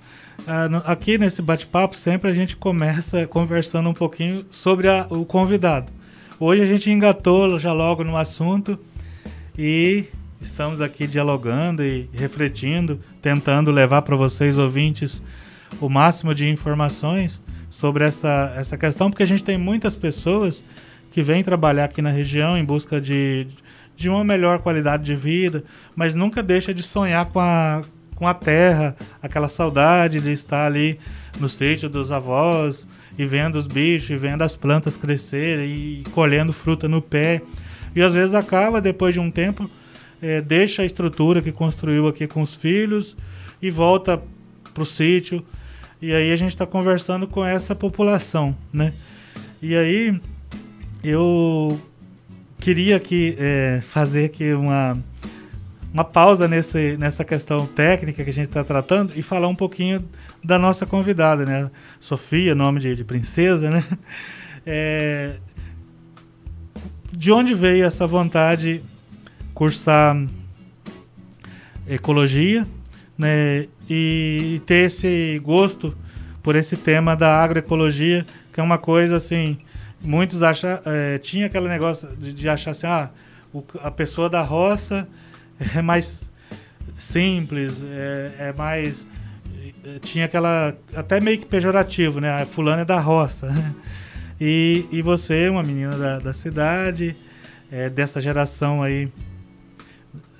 [0.46, 5.90] Uh, aqui nesse bate-papo sempre a gente começa conversando um pouquinho sobre a, o convidado.
[6.38, 8.78] Hoje a gente engatou já logo no assunto
[9.58, 10.04] e
[10.40, 15.20] estamos aqui dialogando e refletindo, tentando levar para vocês ouvintes
[15.80, 20.62] o máximo de informações sobre essa, essa questão, porque a gente tem muitas pessoas
[21.10, 23.48] que vêm trabalhar aqui na região em busca de,
[23.96, 25.64] de uma melhor qualidade de vida,
[25.96, 27.82] mas nunca deixa de sonhar com a,
[28.16, 30.98] com a terra, aquela saudade de estar ali
[31.38, 36.52] no sítio dos avós e vendo os bichos, e vendo as plantas crescerem e colhendo
[36.52, 37.40] fruta no pé.
[37.94, 39.70] E às vezes acaba, depois de um tempo,
[40.20, 43.16] é, deixa a estrutura que construiu aqui com os filhos
[43.60, 44.20] e volta
[44.72, 45.44] para o sítio.
[46.00, 48.92] E aí a gente está conversando com essa população, né?
[49.62, 50.20] E aí
[51.02, 51.80] eu
[52.60, 54.98] queria aqui é, fazer aqui uma
[55.96, 60.06] uma pausa nesse, nessa questão técnica que a gente está tratando e falar um pouquinho
[60.44, 61.70] da nossa convidada, né?
[61.98, 63.82] Sofia, nome de, de princesa, né?
[64.68, 65.36] É,
[67.12, 68.82] de onde veio essa vontade
[69.54, 70.16] cursar
[71.88, 72.66] ecologia,
[73.16, 73.68] né?
[73.88, 75.96] E ter esse gosto
[76.42, 79.56] por esse tema da agroecologia, que é uma coisa assim,
[80.02, 83.08] muitos acham, é, tinha aquele negócio de, de achar assim, ah,
[83.54, 85.06] o, a pessoa da roça
[85.76, 86.30] é mais
[86.98, 89.06] simples, é, é mais
[89.84, 92.42] é, tinha aquela até meio que pejorativo, né?
[92.42, 93.48] A fulana é da roça.
[93.48, 93.74] Né?
[94.40, 97.16] E, e você, uma menina da, da cidade,
[97.70, 99.08] é, dessa geração aí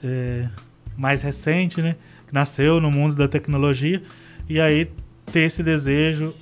[0.02, 0.48] é,
[0.96, 1.96] mais recente, né?
[2.32, 4.02] Nasceu no mundo da tecnologia
[4.48, 4.90] e aí
[5.32, 6.34] ter esse desejo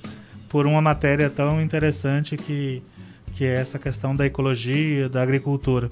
[0.49, 2.81] por uma matéria tão interessante que,
[3.33, 5.89] que é essa questão da ecologia, da agricultura.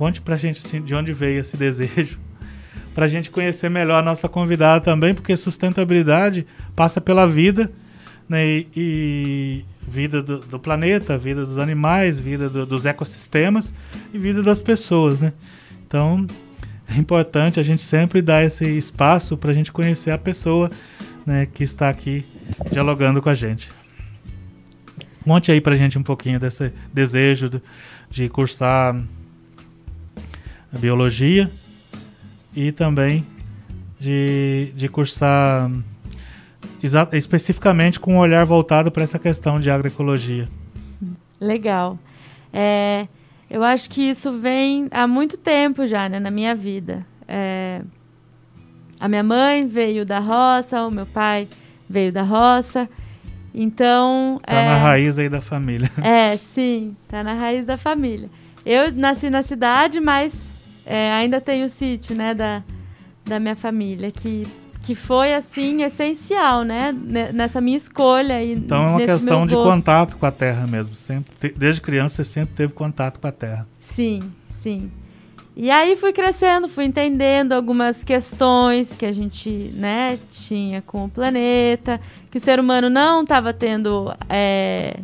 [0.00, 2.18] Conte pra gente assim, de onde veio esse desejo,
[2.94, 7.70] pra gente conhecer melhor a nossa convidada também, porque sustentabilidade passa pela vida,
[8.26, 8.46] né?
[8.46, 13.74] E, e vida do, do, planeta, vida dos animais, vida do, dos ecossistemas
[14.10, 15.34] e vida das pessoas, né?
[15.86, 16.26] Então
[16.88, 20.70] é importante a gente sempre dar esse espaço para a gente conhecer a pessoa
[21.26, 22.24] né, que está aqui
[22.72, 23.68] dialogando com a gente.
[25.24, 27.62] Conte aí para a gente um pouquinho desse desejo de,
[28.08, 28.96] de cursar
[30.78, 31.50] biologia
[32.54, 33.26] e também
[33.98, 35.70] de, de cursar
[37.12, 40.48] especificamente com um olhar voltado para essa questão de agroecologia.
[41.40, 41.98] Legal.
[42.52, 43.06] É,
[43.48, 47.04] eu acho que isso vem há muito tempo já né, na minha vida.
[47.28, 47.82] É,
[48.98, 51.48] a minha mãe veio da roça, o meu pai
[51.88, 52.88] veio da roça.
[53.54, 54.40] Então.
[54.44, 55.90] Tá é, na raiz aí da família.
[56.02, 58.28] É, sim, tá na raiz da família.
[58.64, 60.49] Eu nasci na cidade, mas
[60.86, 62.62] é, ainda tenho o sítio, né, da,
[63.24, 64.46] da minha família, que,
[64.82, 66.92] que foi, assim, essencial, né,
[67.32, 68.42] nessa minha escolha.
[68.42, 70.94] E então é uma questão de contato com a terra mesmo.
[70.94, 73.66] Sempre, desde criança você sempre teve contato com a terra.
[73.78, 74.20] Sim,
[74.50, 74.90] sim.
[75.56, 81.08] E aí fui crescendo, fui entendendo algumas questões que a gente né, tinha com o
[81.08, 82.00] planeta,
[82.30, 85.00] que o ser humano não estava tendo é,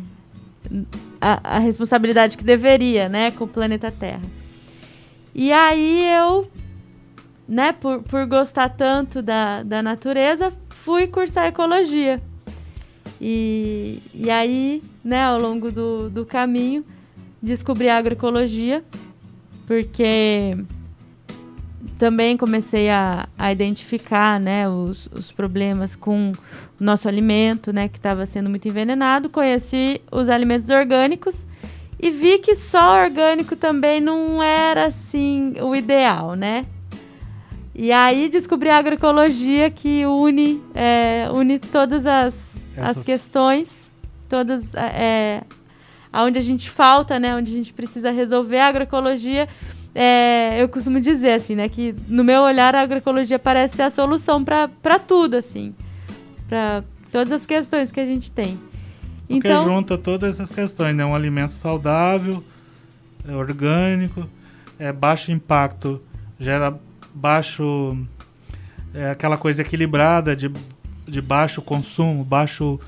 [1.19, 4.21] a, a, responsabilidade que deveria né, com o planeta Terra.
[5.37, 6.49] E aí eu,
[7.47, 12.19] né, por, por gostar tanto da, da natureza, fui cursar ecologia.
[13.21, 16.83] E, e aí, né, ao longo do, do caminho,
[17.41, 18.83] descobri a agroecologia
[19.67, 20.57] porque
[21.97, 26.31] também comecei a, a identificar né, os, os problemas com
[26.79, 29.29] o nosso alimento, né, que estava sendo muito envenenado.
[29.29, 31.45] Conheci os alimentos orgânicos
[31.99, 36.65] e vi que só orgânico também não era assim o ideal, né?
[37.73, 42.35] E aí descobri a agroecologia que une, é, une todas as,
[42.75, 43.91] as questões,
[44.27, 45.43] todas é,
[46.11, 49.47] onde a gente falta, né, onde a gente precisa resolver a agroecologia.
[49.93, 53.89] É, eu costumo dizer assim, né, que no meu olhar a agroecologia parece ser a
[53.89, 55.73] solução para tudo, assim,
[56.47, 58.59] para todas as questões que a gente tem.
[59.27, 62.43] Porque então, junta todas essas questões, né, um alimento saudável,
[63.27, 64.27] é orgânico,
[64.79, 66.01] é baixo impacto,
[66.39, 66.73] gera
[67.13, 67.97] baixo
[68.93, 70.51] é, aquela coisa equilibrada de,
[71.07, 72.79] de baixo consumo, baixo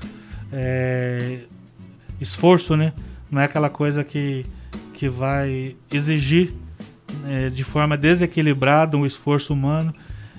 [0.52, 1.40] é,
[2.20, 2.92] esforço, né?
[3.30, 4.44] não é aquela coisa que,
[4.92, 6.52] que vai exigir
[7.26, 9.94] é, de forma desequilibrada um esforço humano.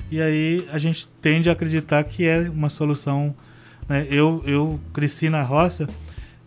[0.10, 3.34] E aí a gente tende a acreditar que é uma solução.
[3.92, 4.08] Né?
[4.10, 5.86] Eu, eu cresci na roça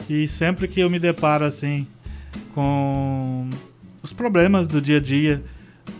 [0.08, 1.86] e sempre que eu me deparo assim
[2.54, 3.50] com
[4.02, 5.44] os problemas do dia a dia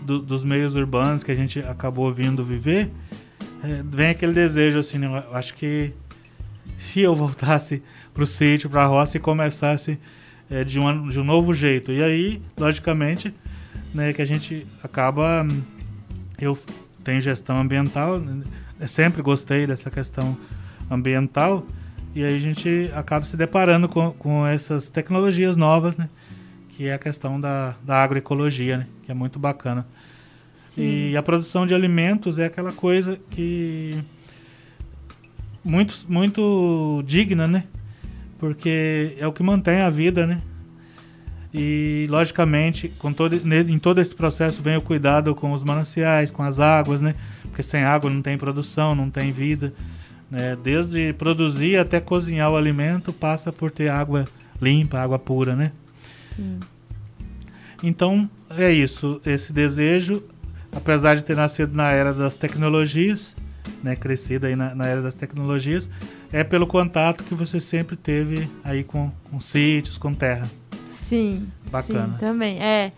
[0.01, 2.91] do, dos meios urbanos que a gente acabou vindo viver,
[3.63, 5.07] é, vem aquele desejo assim, né?
[5.07, 5.93] eu acho que
[6.79, 7.83] se eu voltasse
[8.15, 9.99] para o sítio, para a roça e começasse
[10.51, 11.93] é, de, um, de um novo jeito.
[11.93, 13.35] E aí, logicamente,
[13.93, 15.47] né, que a gente acaba.
[16.41, 16.59] Eu
[17.03, 18.45] tenho gestão ambiental, né,
[18.87, 20.39] sempre gostei dessa questão
[20.91, 21.67] ambiental,
[22.15, 26.09] e aí a gente acaba se deparando com, com essas tecnologias novas, né?
[26.71, 28.87] Que é a questão da, da agroecologia, né?
[29.03, 29.87] Que é muito bacana.
[30.75, 31.11] Sim.
[31.11, 33.99] E a produção de alimentos é aquela coisa que
[35.65, 37.65] muito, muito digna, né?
[38.45, 40.43] porque é o que mantém a vida, né?
[41.53, 46.43] E, logicamente, com todo, em todo esse processo vem o cuidado com os mananciais, com
[46.43, 47.15] as águas, né?
[47.45, 49.73] Porque sem água não tem produção, não tem vida.
[50.31, 50.57] Né?
[50.63, 54.25] Desde produzir até cozinhar o alimento passa por ter água
[54.61, 55.73] limpa, água pura, né?
[56.35, 56.59] Sim.
[57.83, 59.21] Então, é isso.
[59.27, 60.23] Esse desejo,
[60.73, 63.35] apesar de ter nascido na era das tecnologias,
[63.83, 63.95] né?
[63.95, 65.89] Crescido aí na, na era das tecnologias,
[66.33, 70.51] é pelo contato que você sempre teve aí com, com sítios, com terra.
[70.89, 71.47] Sim.
[71.71, 72.15] Bacana.
[72.15, 72.63] Sim, também.
[72.63, 72.93] É.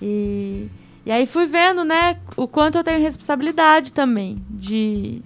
[0.00, 0.68] E,
[1.04, 5.22] e aí fui vendo, né, o quanto eu tenho responsabilidade também de,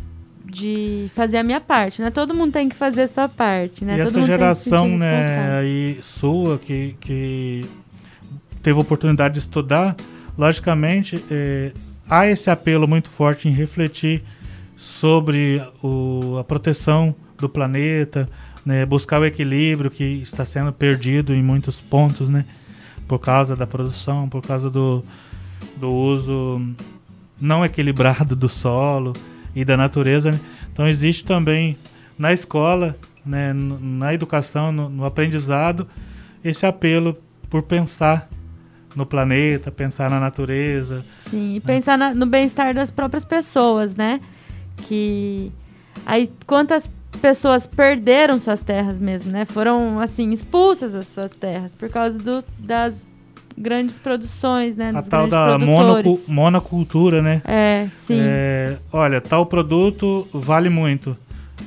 [0.51, 2.11] de fazer a minha parte, né?
[2.11, 3.95] Todo mundo tem que fazer a sua parte, né?
[3.95, 7.65] E Todo essa geração, né, aí sua que, que
[8.63, 9.97] teve a oportunidade de estudar,
[10.37, 11.73] logicamente, é,
[12.09, 14.23] há esse apelo muito forte em refletir
[14.77, 18.29] sobre o, a proteção do planeta,
[18.65, 22.45] né, buscar o equilíbrio que está sendo perdido em muitos pontos, né,
[23.07, 25.05] por causa da produção, por causa do,
[25.77, 26.61] do uso
[27.41, 29.15] não equilibrado do solo
[29.55, 30.31] e da natureza.
[30.31, 30.41] Né?
[30.73, 31.77] Então existe também
[32.19, 35.89] na escola, né, na educação, no, no aprendizado,
[36.45, 37.17] esse apelo
[37.49, 38.29] por pensar
[38.95, 41.05] no planeta, pensar na natureza.
[41.19, 41.63] Sim, e né?
[41.65, 44.21] pensar na, no bem-estar das próprias pessoas, né?
[44.89, 45.53] Que
[46.05, 46.91] aí quantas
[47.21, 49.45] pessoas perderam suas terras mesmo, né?
[49.45, 52.97] Foram, assim, expulsas das suas terras por causa do, das
[53.61, 54.93] grandes produções, né?
[54.95, 57.43] A tal da monocu monocultura, né?
[57.45, 58.19] É, sim.
[58.19, 61.17] É, olha, tal produto vale muito.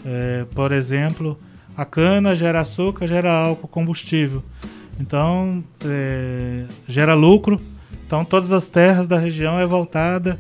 [0.04, 1.40] É, por exemplo,
[1.78, 4.44] a cana gera açúcar, gera álcool, combustível.
[5.00, 7.62] Então, é, gera lucro.
[8.06, 10.40] Então, todas as terras da região é voltada,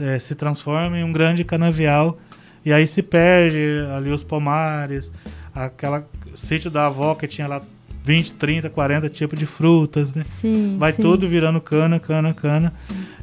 [0.00, 2.16] é, se transforma em um grande canavial.
[2.64, 3.58] E aí se perde
[3.96, 5.10] ali os pomares,
[5.52, 7.60] aquela sítio da avó que tinha lá
[8.04, 10.24] 20, 30, 40 tipos de frutas, né?
[10.40, 11.02] Sim, Vai sim.
[11.02, 12.72] tudo virando cana, cana, cana.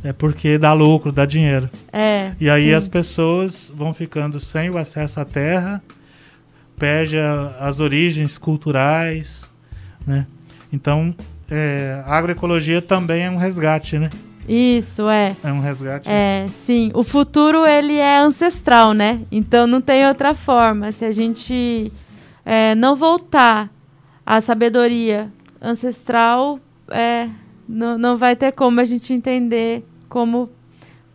[0.04, 1.70] É porque dá lucro, dá dinheiro.
[1.92, 2.32] É.
[2.40, 2.74] E aí sim.
[2.74, 5.82] as pessoas vão ficando sem o acesso à terra,
[6.78, 9.44] perde a- as origens culturais,
[10.08, 10.26] né?
[10.72, 11.14] Então,
[11.52, 14.10] é, a agroecologia também é um resgate, né?
[14.48, 15.36] Isso, é.
[15.44, 16.10] É um resgate.
[16.10, 16.90] É, sim.
[16.94, 19.20] O futuro, ele é ancestral, né?
[19.32, 20.92] Então não tem outra forma.
[20.92, 21.92] Se a gente
[22.46, 23.70] é, não voltar
[24.30, 26.60] à sabedoria ancestral,
[26.92, 27.28] é,
[27.68, 30.52] não, não vai ter como a gente entender como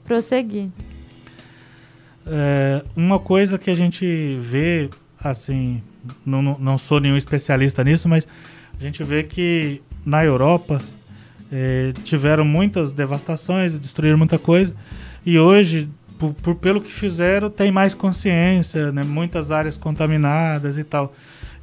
[0.05, 0.69] prosseguir.
[2.27, 4.91] É, uma coisa que a gente vê,
[5.23, 5.81] assim,
[6.27, 8.27] não- não sou nenhum especialista nisso, mas
[8.79, 10.81] a gente vê que na Europa
[11.53, 14.75] é, tiveram muitas devastações, destruíram muita coisa,
[15.25, 15.89] e hoje,
[16.19, 21.13] por, por- pelo que fizeram, tem mais consciência, né, muitas áreas contaminadas e tal.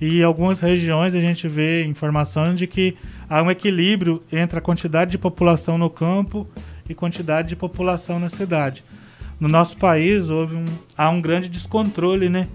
[0.01, 2.97] E em algumas regiões a gente vê informação de que
[3.29, 6.45] há um equilíbrio entre a quantidade de população no campo
[6.89, 8.83] e quantidade de população na cidade
[9.41, 12.47] no nosso país houve um, há um grande descontrole, né?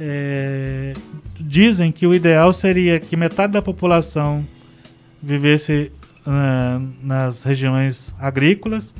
[0.00, 0.94] É,
[1.38, 4.42] dizem que o ideal seria que metade da população
[5.22, 5.92] vivesse
[6.26, 8.94] ah, nas regiões agrícolas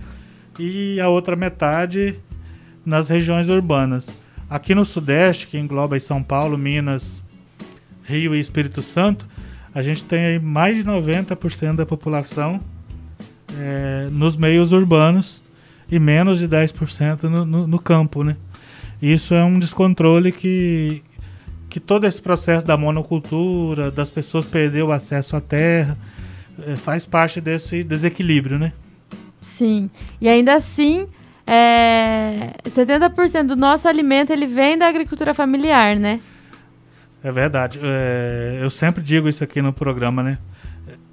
[0.59, 2.20] e a outra metade
[2.85, 4.09] nas regiões urbanas.
[4.49, 7.24] Aqui no Sudeste, que engloba São Paulo, Minas,
[8.07, 9.27] Rio e Espírito Santo,
[9.75, 12.61] a gente tem mais de 90% da população
[13.59, 15.43] é, nos meios urbanos
[15.91, 18.37] e menos de 10% no, no, no campo, né?
[19.01, 21.03] Isso é um descontrole que,
[21.69, 25.99] que todo esse processo da monocultura, das pessoas perder o acesso à terra,
[26.67, 28.73] eh, faz parte desse desequilíbrio, né?
[29.41, 29.91] Sim.
[30.21, 31.07] E ainda assim,
[31.47, 36.21] é, 70% do nosso alimento ele vem da agricultura familiar, né?
[37.27, 37.81] É verdade.
[37.83, 40.39] É, eu sempre digo isso aqui no programa, né?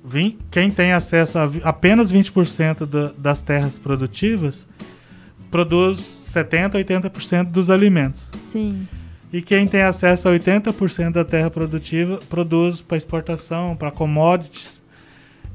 [0.05, 4.67] Vim- quem tem acesso a apenas 20% da- das terras produtivas
[5.49, 8.29] produz 70, 80% dos alimentos.
[8.51, 8.87] Sim.
[9.31, 14.83] E quem tem acesso a 80% da terra produtiva produz para exportação, para commodities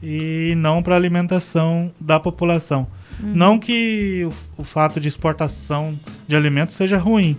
[0.02, 2.88] e não para alimentação da população.
[3.20, 5.96] Não que o, o fato de exportação
[6.26, 7.36] de alimentos seja ruim,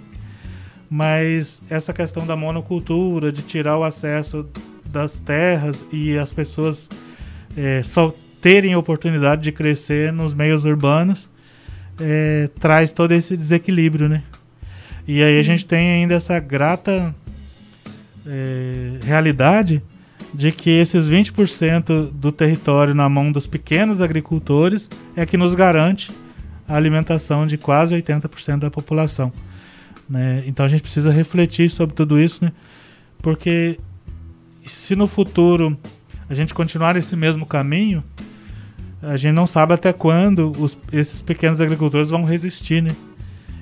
[0.90, 4.46] mas essa questão da monocultura, de tirar o acesso
[4.86, 6.90] das terras e as pessoas
[7.56, 11.30] eh, só terem oportunidade de crescer nos meios urbanos,
[12.00, 14.24] eh, traz todo esse desequilíbrio, né?
[15.08, 17.14] E aí a gente tem ainda essa grata
[18.26, 19.82] eh, realidade
[20.34, 26.12] de que esses 20% do território na mão dos pequenos agricultores é que nos garante
[26.68, 29.34] a alimentação de quase 80% da população.
[30.10, 30.44] Né?
[30.48, 32.52] Então a gente precisa refletir sobre tudo isso, né?
[33.22, 33.78] porque
[34.66, 35.78] se no futuro
[36.30, 38.04] a gente continuar esse mesmo caminho,
[39.02, 42.92] a gente não sabe até quando os- esses pequenos agricultores vão resistir, né?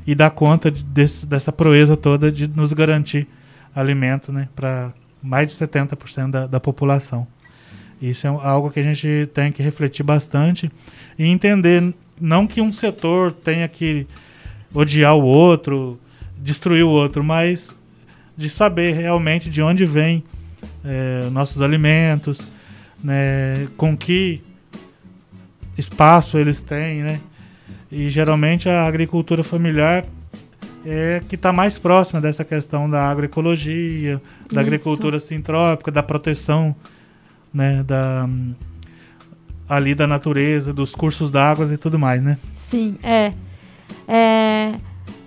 [0.06, 3.28] E dar conta de- desse- dessa proeza toda de nos garantir
[3.76, 4.48] alimento, né?
[4.56, 4.94] Para
[5.24, 7.28] mais de 70% da, da população.
[8.02, 10.72] Isso é algo que a gente tem que refletir bastante
[11.18, 14.06] e entender não que um setor tenha que
[14.74, 16.00] odiar o outro,
[16.38, 17.70] destruir o outro, mas
[18.36, 20.24] de saber realmente de onde vêm
[20.86, 22.40] eh, nossos alimentos,
[23.04, 24.42] né, com que
[25.78, 27.20] espaço eles têm, né?
[27.92, 30.06] E geralmente a agricultura familiar
[30.86, 34.60] é que está mais próxima dessa questão da agroecologia, da Isso.
[34.60, 36.76] agricultura sintrópica, da proteção,
[37.54, 38.28] né, da
[39.70, 42.38] ali da natureza, dos cursos d'água e tudo mais, né?
[42.56, 43.34] Sim, é.
[44.08, 44.76] É,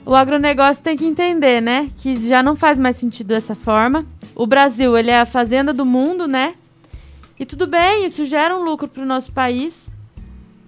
[0.05, 1.91] O agronegócio tem que entender, né?
[1.97, 4.07] Que já não faz mais sentido dessa forma.
[4.35, 6.55] O Brasil, ele é a fazenda do mundo, né?
[7.39, 9.89] E tudo bem, isso gera um lucro para o nosso país.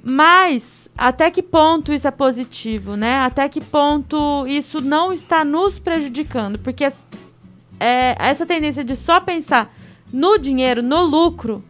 [0.02, 3.20] Mas até que ponto isso é positivo, né?
[3.20, 6.58] Até que ponto isso não está nos prejudicando?
[6.58, 6.84] Porque
[7.80, 9.74] é, essa tendência de só pensar
[10.12, 11.64] no dinheiro, no lucro,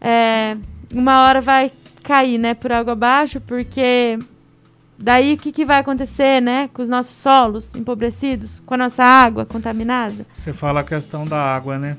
[0.00, 0.56] é,
[0.92, 1.70] uma hora vai
[2.02, 4.18] cair, né, por água abaixo, porque
[4.98, 6.68] daí o que, que vai acontecer, né?
[6.72, 10.26] Com os nossos solos empobrecidos, com a nossa água contaminada?
[10.32, 11.96] Você fala a questão da água, né?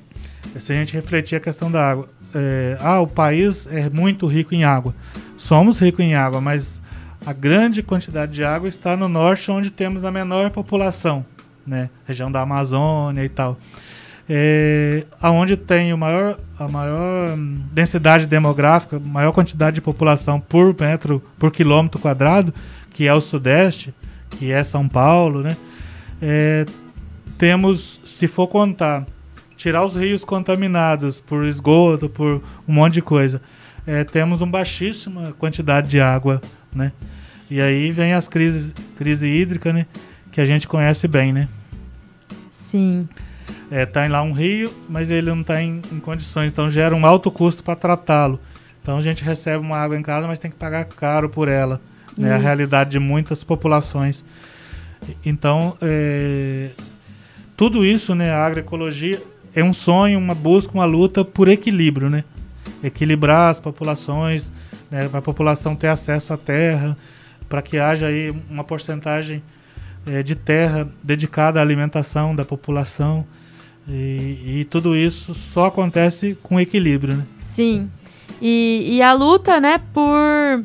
[0.59, 2.09] Se a gente refletir a questão da água.
[2.33, 4.93] É, ah, o país é muito rico em água.
[5.37, 6.81] Somos ricos em água, mas
[7.25, 11.25] a grande quantidade de água está no norte, onde temos a menor população,
[11.65, 11.89] né?
[12.05, 13.57] Região da Amazônia e tal.
[14.27, 20.75] É, aonde tem o maior, a maior hum, densidade demográfica, maior quantidade de população por
[20.79, 22.53] metro, por quilômetro quadrado,
[22.95, 23.93] que é o Sudeste,
[24.29, 25.57] que é São Paulo, né?
[26.21, 26.65] É,
[27.37, 29.05] temos, se for contar,
[29.57, 33.41] tirar os rios contaminados por esgoto, por um monte de coisa,
[33.85, 36.41] é, temos uma baixíssima quantidade de água,
[36.73, 36.93] né?
[37.51, 39.87] E aí vem as crises, crise hídrica, né?
[40.31, 41.49] Que a gente conhece bem, né?
[42.49, 43.09] Sim.
[43.69, 47.05] É, tá lá um rio, mas ele não está em, em, condições, então gera um
[47.05, 48.39] alto custo para tratá-lo.
[48.81, 51.81] Então a gente recebe uma água em casa, mas tem que pagar caro por ela.
[52.17, 52.33] É né?
[52.33, 54.23] a realidade de muitas populações.
[55.25, 56.69] Então, é,
[57.55, 59.21] tudo isso, né, a agroecologia
[59.55, 62.23] é um sonho, uma busca, uma luta por equilíbrio, né?
[62.83, 64.51] Equilibrar as populações,
[64.91, 66.97] né, para a população ter acesso à terra,
[67.47, 69.41] para que haja aí uma porcentagem
[70.05, 73.25] é, de terra dedicada à alimentação da população.
[73.87, 77.25] E, e, tudo isso só acontece com equilíbrio, né?
[77.37, 77.89] Sim.
[78.41, 80.61] E, e a luta, né, por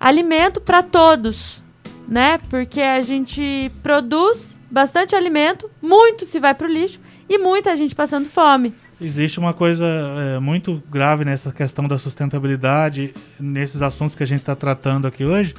[0.00, 1.62] alimento para todos,
[2.08, 2.38] né?
[2.48, 6.98] Porque a gente produz bastante alimento, muito se vai para o lixo
[7.28, 8.72] e muita gente passando fome.
[9.00, 14.40] Existe uma coisa é, muito grave nessa questão da sustentabilidade, nesses assuntos que a gente
[14.40, 15.54] está tratando aqui hoje,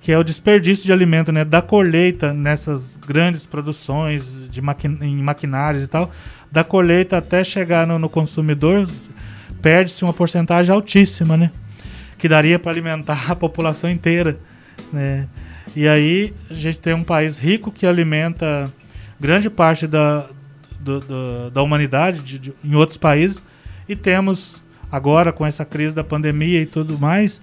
[0.00, 1.44] que é o desperdício de alimento, né?
[1.44, 6.10] Da colheita nessas grandes produções de maqui em maquinários e tal,
[6.52, 8.88] da colheita até chegar no, no consumidor,
[9.60, 11.50] perde-se uma porcentagem altíssima, né?
[12.24, 14.38] Que daria para alimentar a população inteira,
[14.90, 15.28] né?
[15.76, 18.72] E aí a gente tem um país rico que alimenta
[19.20, 20.26] grande parte da,
[20.80, 23.42] do, do, da humanidade de, de, em outros países
[23.86, 24.54] e temos
[24.90, 27.42] agora com essa crise da pandemia e tudo mais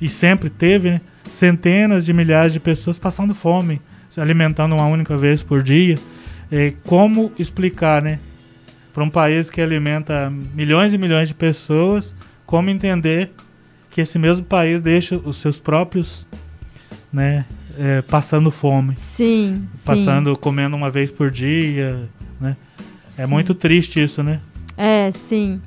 [0.00, 1.00] e sempre teve né,
[1.30, 6.00] centenas de milhares de pessoas passando fome se alimentando uma única vez por dia
[6.50, 8.18] é, como explicar né
[8.92, 12.12] para um país que alimenta milhões e milhões de pessoas
[12.44, 13.30] como entender
[13.96, 16.24] que esse mesmo país deixa os seus próprios
[17.12, 17.44] né
[17.76, 20.36] é, passando fome sim passando sim.
[20.40, 22.08] comendo uma vez por dia
[22.40, 22.56] né
[23.18, 23.30] é sim.
[23.30, 24.40] muito triste isso, né?
[24.76, 25.60] É, sim.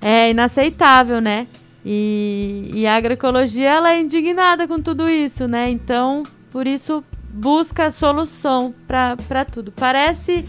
[0.00, 1.46] É inaceitável, né?
[1.84, 5.68] E, e a agroecologia ela é indignada com tudo isso, né?
[5.70, 9.72] Então, por isso busca solução para tudo.
[9.72, 10.44] Parece,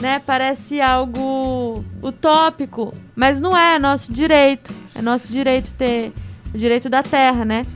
[0.00, 0.20] né?
[0.24, 4.72] Parece algo utópico, mas não é, é nosso direito.
[4.94, 6.12] É nosso direito ter
[6.52, 7.66] o direito da terra, né?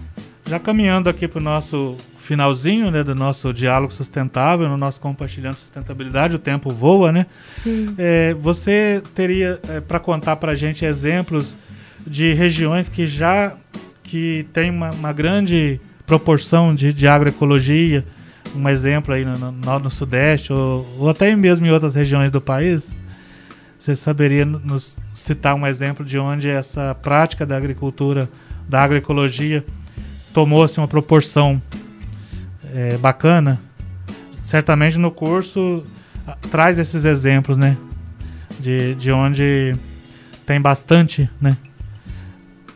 [0.49, 5.57] Já caminhando aqui para o nosso finalzinho né, do nosso diálogo sustentável, no nosso compartilhando
[5.57, 7.27] sustentabilidade, o tempo voa, né?
[7.62, 7.95] Sim.
[7.99, 11.55] É, você teria é, para contar para a gente exemplos
[12.07, 13.55] de regiões que já
[14.03, 18.05] que tem uma, uma grande proporção de, de agroecologia,
[18.55, 22.41] um exemplo aí no, no, no Sudeste ou, ou, até mesmo em outras regiões do
[22.41, 22.91] país?
[23.79, 28.29] Você saberia nos citar um exemplo de onde essa prática da agricultura,
[28.69, 29.65] da agroecologia,
[30.33, 31.61] tomou assim, uma proporção
[32.73, 33.61] é, bacana,
[34.41, 35.85] certamente no curso
[36.51, 37.77] traz esses exemplos, né?
[38.59, 39.77] De, de onde
[40.47, 41.57] tem bastante, né?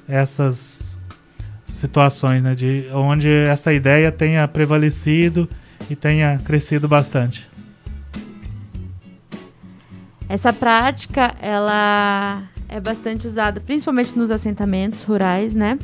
[0.09, 0.99] Essas
[1.66, 2.55] situações, né?
[2.55, 5.49] De onde essa ideia tenha prevalecido
[5.89, 7.47] e tenha crescido bastante.
[10.28, 15.79] Essa prática, ela é bastante usada, principalmente nos assentamentos rurais, né?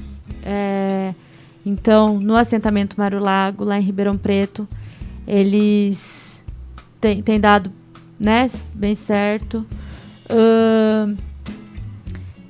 [0.44, 1.14] É,
[1.64, 4.68] então, no assentamento Mário Lago, lá em Ribeirão Preto,
[5.26, 6.42] eles
[7.00, 7.72] têm, têm dado
[8.20, 9.66] né, bem certo.
[10.30, 11.16] Uh,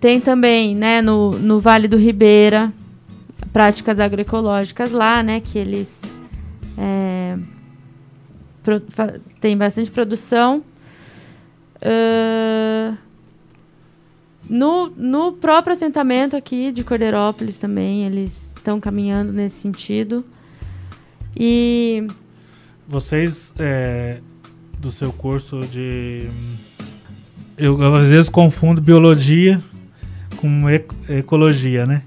[0.01, 2.73] tem também né, no, no Vale do Ribeira
[3.53, 6.03] práticas agroecológicas lá, né, que eles
[6.77, 7.39] é,
[8.65, 8.83] pro,
[9.57, 10.65] bastante produção.
[11.77, 12.97] Uh,
[14.49, 20.25] no, no próprio assentamento aqui de Cordeirópolis também, eles estão caminhando nesse sentido.
[21.37, 22.07] E.
[22.87, 24.19] Vocês, é,
[24.79, 26.29] do seu curso de.
[27.57, 29.63] Eu às vezes confundo biologia
[30.37, 30.65] com
[31.09, 32.03] ecologia, né?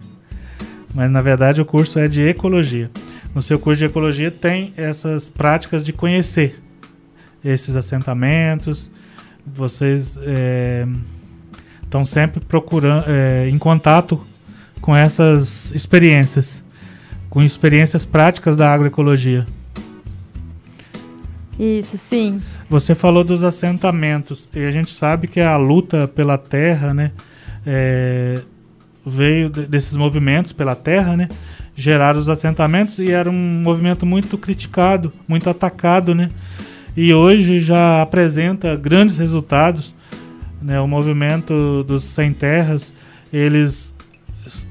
[0.93, 2.91] Mas na verdade o curso é de ecologia.
[3.33, 6.61] No seu curso de ecologia tem essas práticas de conhecer
[7.43, 8.91] esses assentamentos.
[9.45, 10.17] Vocês
[11.87, 14.21] estão sempre procurando, é, em contato
[14.81, 16.61] com essas experiências,
[17.29, 19.45] com experiências práticas da agroecologia.
[21.57, 22.41] Isso, sim.
[22.69, 27.11] Você falou dos assentamentos e a gente sabe que a luta pela terra, né,
[27.65, 28.41] é,
[29.05, 31.29] veio de, desses movimentos pela terra, né,
[31.75, 36.29] geraram os assentamentos e era um movimento muito criticado, muito atacado, né,
[36.95, 39.95] e hoje já apresenta grandes resultados,
[40.61, 42.91] né, o movimento dos sem terras,
[43.31, 43.93] eles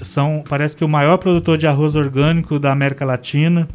[0.03, 3.69] são, parece que o maior produtor de arroz orgânico da América Latina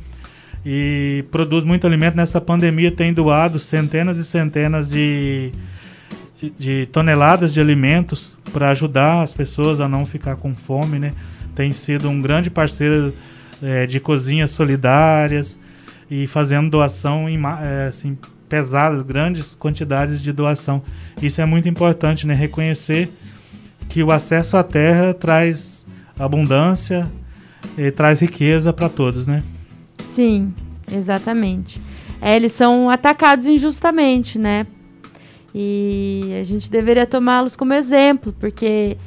[0.65, 2.15] e produz muito alimento.
[2.15, 5.51] Nessa pandemia tem doado centenas e centenas de,
[6.57, 11.13] de toneladas de alimentos para ajudar as pessoas a não ficar com fome, né?
[11.55, 13.13] Tem sido um grande parceiro
[13.61, 15.57] é, de cozinhas solidárias
[16.09, 18.17] e fazendo doação em, é, assim,
[18.51, 20.83] pesadas, grandes quantidades de doação.
[21.21, 22.33] Isso é muito importante, né?
[22.33, 23.09] Reconhecer
[23.87, 25.85] que o acesso à terra traz
[26.19, 27.09] abundância
[27.77, 29.41] e traz riqueza para todos, né?
[29.99, 30.53] Sim,
[30.91, 31.79] exatamente.
[32.21, 34.67] É, eles são atacados injustamente, né?
[35.55, 38.97] E a gente deveria tomá-los como exemplo, porque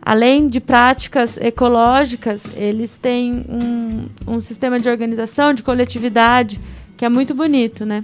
[0.00, 6.60] além de práticas ecológicas, eles têm um, um sistema de organização, de coletividade,
[6.96, 8.02] que é muito bonito, né?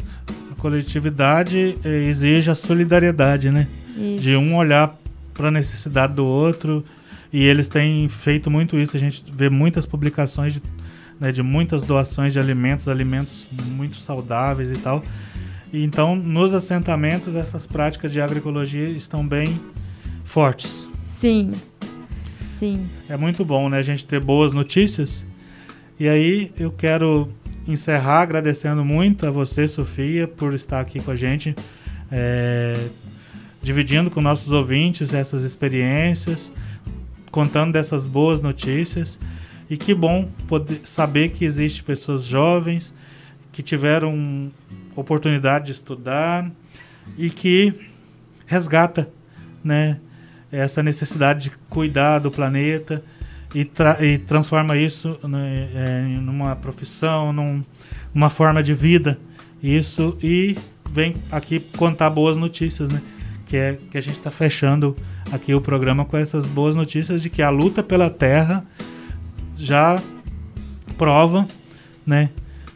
[0.62, 3.66] Coletividade eh, exige a solidariedade, né?
[3.96, 4.22] Isso.
[4.22, 4.96] De um olhar
[5.34, 6.84] para a necessidade do outro.
[7.32, 8.96] E eles têm feito muito isso.
[8.96, 10.62] A gente vê muitas publicações de
[11.22, 15.04] né, de muitas doações de alimentos, alimentos muito saudáveis e tal.
[15.72, 19.60] E então, nos assentamentos, essas práticas de agroecologia estão bem
[20.24, 20.88] fortes.
[21.04, 21.52] Sim,
[22.42, 22.84] sim.
[23.08, 25.24] É muito bom, né, a gente ter boas notícias.
[25.98, 27.28] E aí, eu quero
[27.66, 31.54] encerrar agradecendo muito a você, Sofia, por estar aqui com a gente,
[32.10, 32.88] é,
[33.62, 36.50] dividindo com nossos ouvintes essas experiências,
[37.30, 39.18] contando dessas boas notícias.
[39.70, 42.92] E que bom poder saber que existe pessoas jovens
[43.52, 44.50] que tiveram
[44.94, 46.50] oportunidade de estudar
[47.16, 47.72] e que
[48.46, 49.08] resgata,
[49.64, 49.98] né,
[50.50, 53.02] essa necessidade de cuidar do planeta
[53.54, 57.60] e, tra e transforma isso né, é, numa profissão, num,
[58.14, 59.18] numa forma de vida.
[59.62, 60.56] Isso e
[60.90, 63.00] vem aqui contar boas notícias, né?
[63.46, 64.96] Que é que a gente está fechando
[65.30, 68.64] aqui o programa com essas boas notícias de que a luta pela terra
[69.56, 70.00] já
[70.98, 71.46] prova,
[72.06, 72.30] né,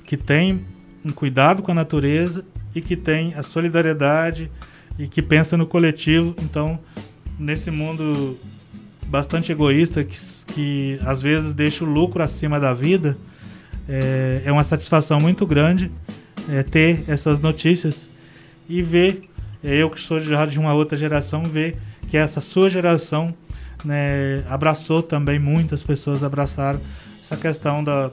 [0.04, 0.64] que tem
[1.04, 4.50] um cuidado com a natureza e que tem a solidariedade
[4.98, 6.34] e que pensa no coletivo.
[6.42, 6.78] Então,
[7.38, 8.38] nesse mundo
[9.06, 13.16] bastante egoísta que, que às vezes deixa o lucro acima da vida,
[13.88, 15.90] é, é uma satisfação muito grande
[16.48, 18.08] é, ter essas notícias
[18.68, 19.22] e ver,
[19.62, 21.76] é, eu que sou já de uma outra geração, ver
[22.08, 23.34] que essa sua geração
[23.84, 26.80] né, abraçou também, muitas pessoas abraçaram
[27.20, 28.10] essa questão da,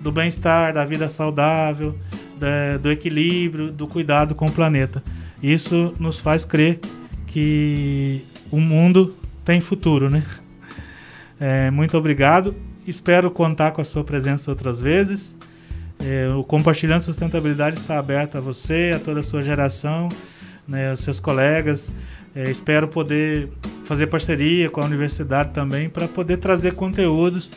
[0.00, 1.96] do bem-estar, da vida saudável,
[2.38, 5.02] da, do equilíbrio, do cuidado com o planeta.
[5.42, 6.80] Isso nos faz crer
[7.26, 9.14] que o mundo
[9.44, 10.24] tem futuro, né?
[11.38, 12.54] É, muito obrigado.
[12.86, 15.36] Espero contar com a sua presença outras vezes.
[15.98, 20.08] É, o Compartilhando Sustentabilidade está aberto a você, a toda a sua geração,
[20.66, 21.88] né, aos seus colegas.
[22.34, 23.48] É, espero poder
[23.84, 27.50] fazer parceria com a universidade também para poder trazer conteúdos,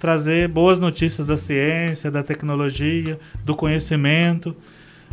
[0.00, 4.56] trazer boas notícias da ciência, da tecnologia, do conhecimento,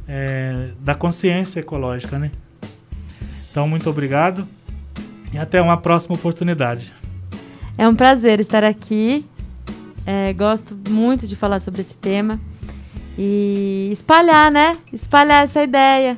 [0.08, 2.32] é, da consciência ecológica, né?
[3.52, 4.48] Então, muito obrigado
[5.34, 6.94] e até uma próxima oportunidade.
[7.78, 9.26] É um prazer estar aqui.
[10.06, 12.40] É, gosto muito de falar sobre esse tema
[13.18, 14.78] e espalhar, né?
[14.92, 16.18] Espalhar essa ideia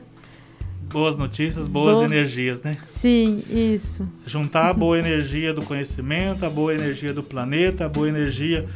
[0.94, 2.06] boas notícias, boas boa.
[2.06, 2.78] energias, né?
[2.88, 4.08] Sim, isso.
[4.28, 8.70] Juntar a boa energia do conhecimento, a boa energia do planeta, a boa energia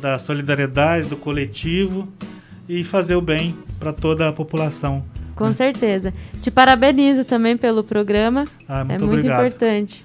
[0.00, 2.08] da solidariedade, do coletivo
[2.68, 5.04] e fazer o bem para toda a população.
[5.36, 6.14] Com certeza.
[6.42, 8.46] Te parabenizo também pelo programa.
[8.66, 9.46] Ah, muito é muito obrigado.
[9.46, 10.04] importante.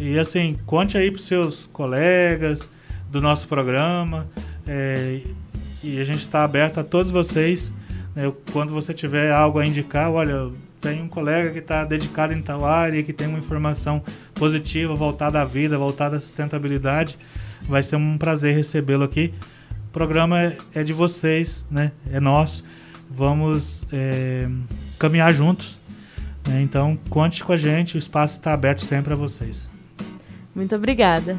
[0.00, 2.68] E assim, conte aí para seus colegas
[3.10, 4.26] do nosso programa.
[4.66, 5.20] É,
[5.84, 7.70] e a gente está aberto a todos vocês.
[8.16, 10.50] Né, quando você tiver algo a indicar, olha,
[10.80, 14.02] tem um colega que está dedicado em tal área, que tem uma informação
[14.34, 17.18] positiva voltada à vida, voltada à sustentabilidade.
[17.68, 19.34] Vai ser um prazer recebê-lo aqui.
[19.88, 21.92] O programa é, é de vocês, né?
[22.10, 22.64] É nosso.
[23.10, 24.48] Vamos é,
[24.98, 25.76] caminhar juntos.
[26.48, 26.62] Né?
[26.62, 27.96] Então, conte com a gente.
[27.96, 29.68] O espaço está aberto sempre a vocês.
[30.54, 31.36] Muito obrigada.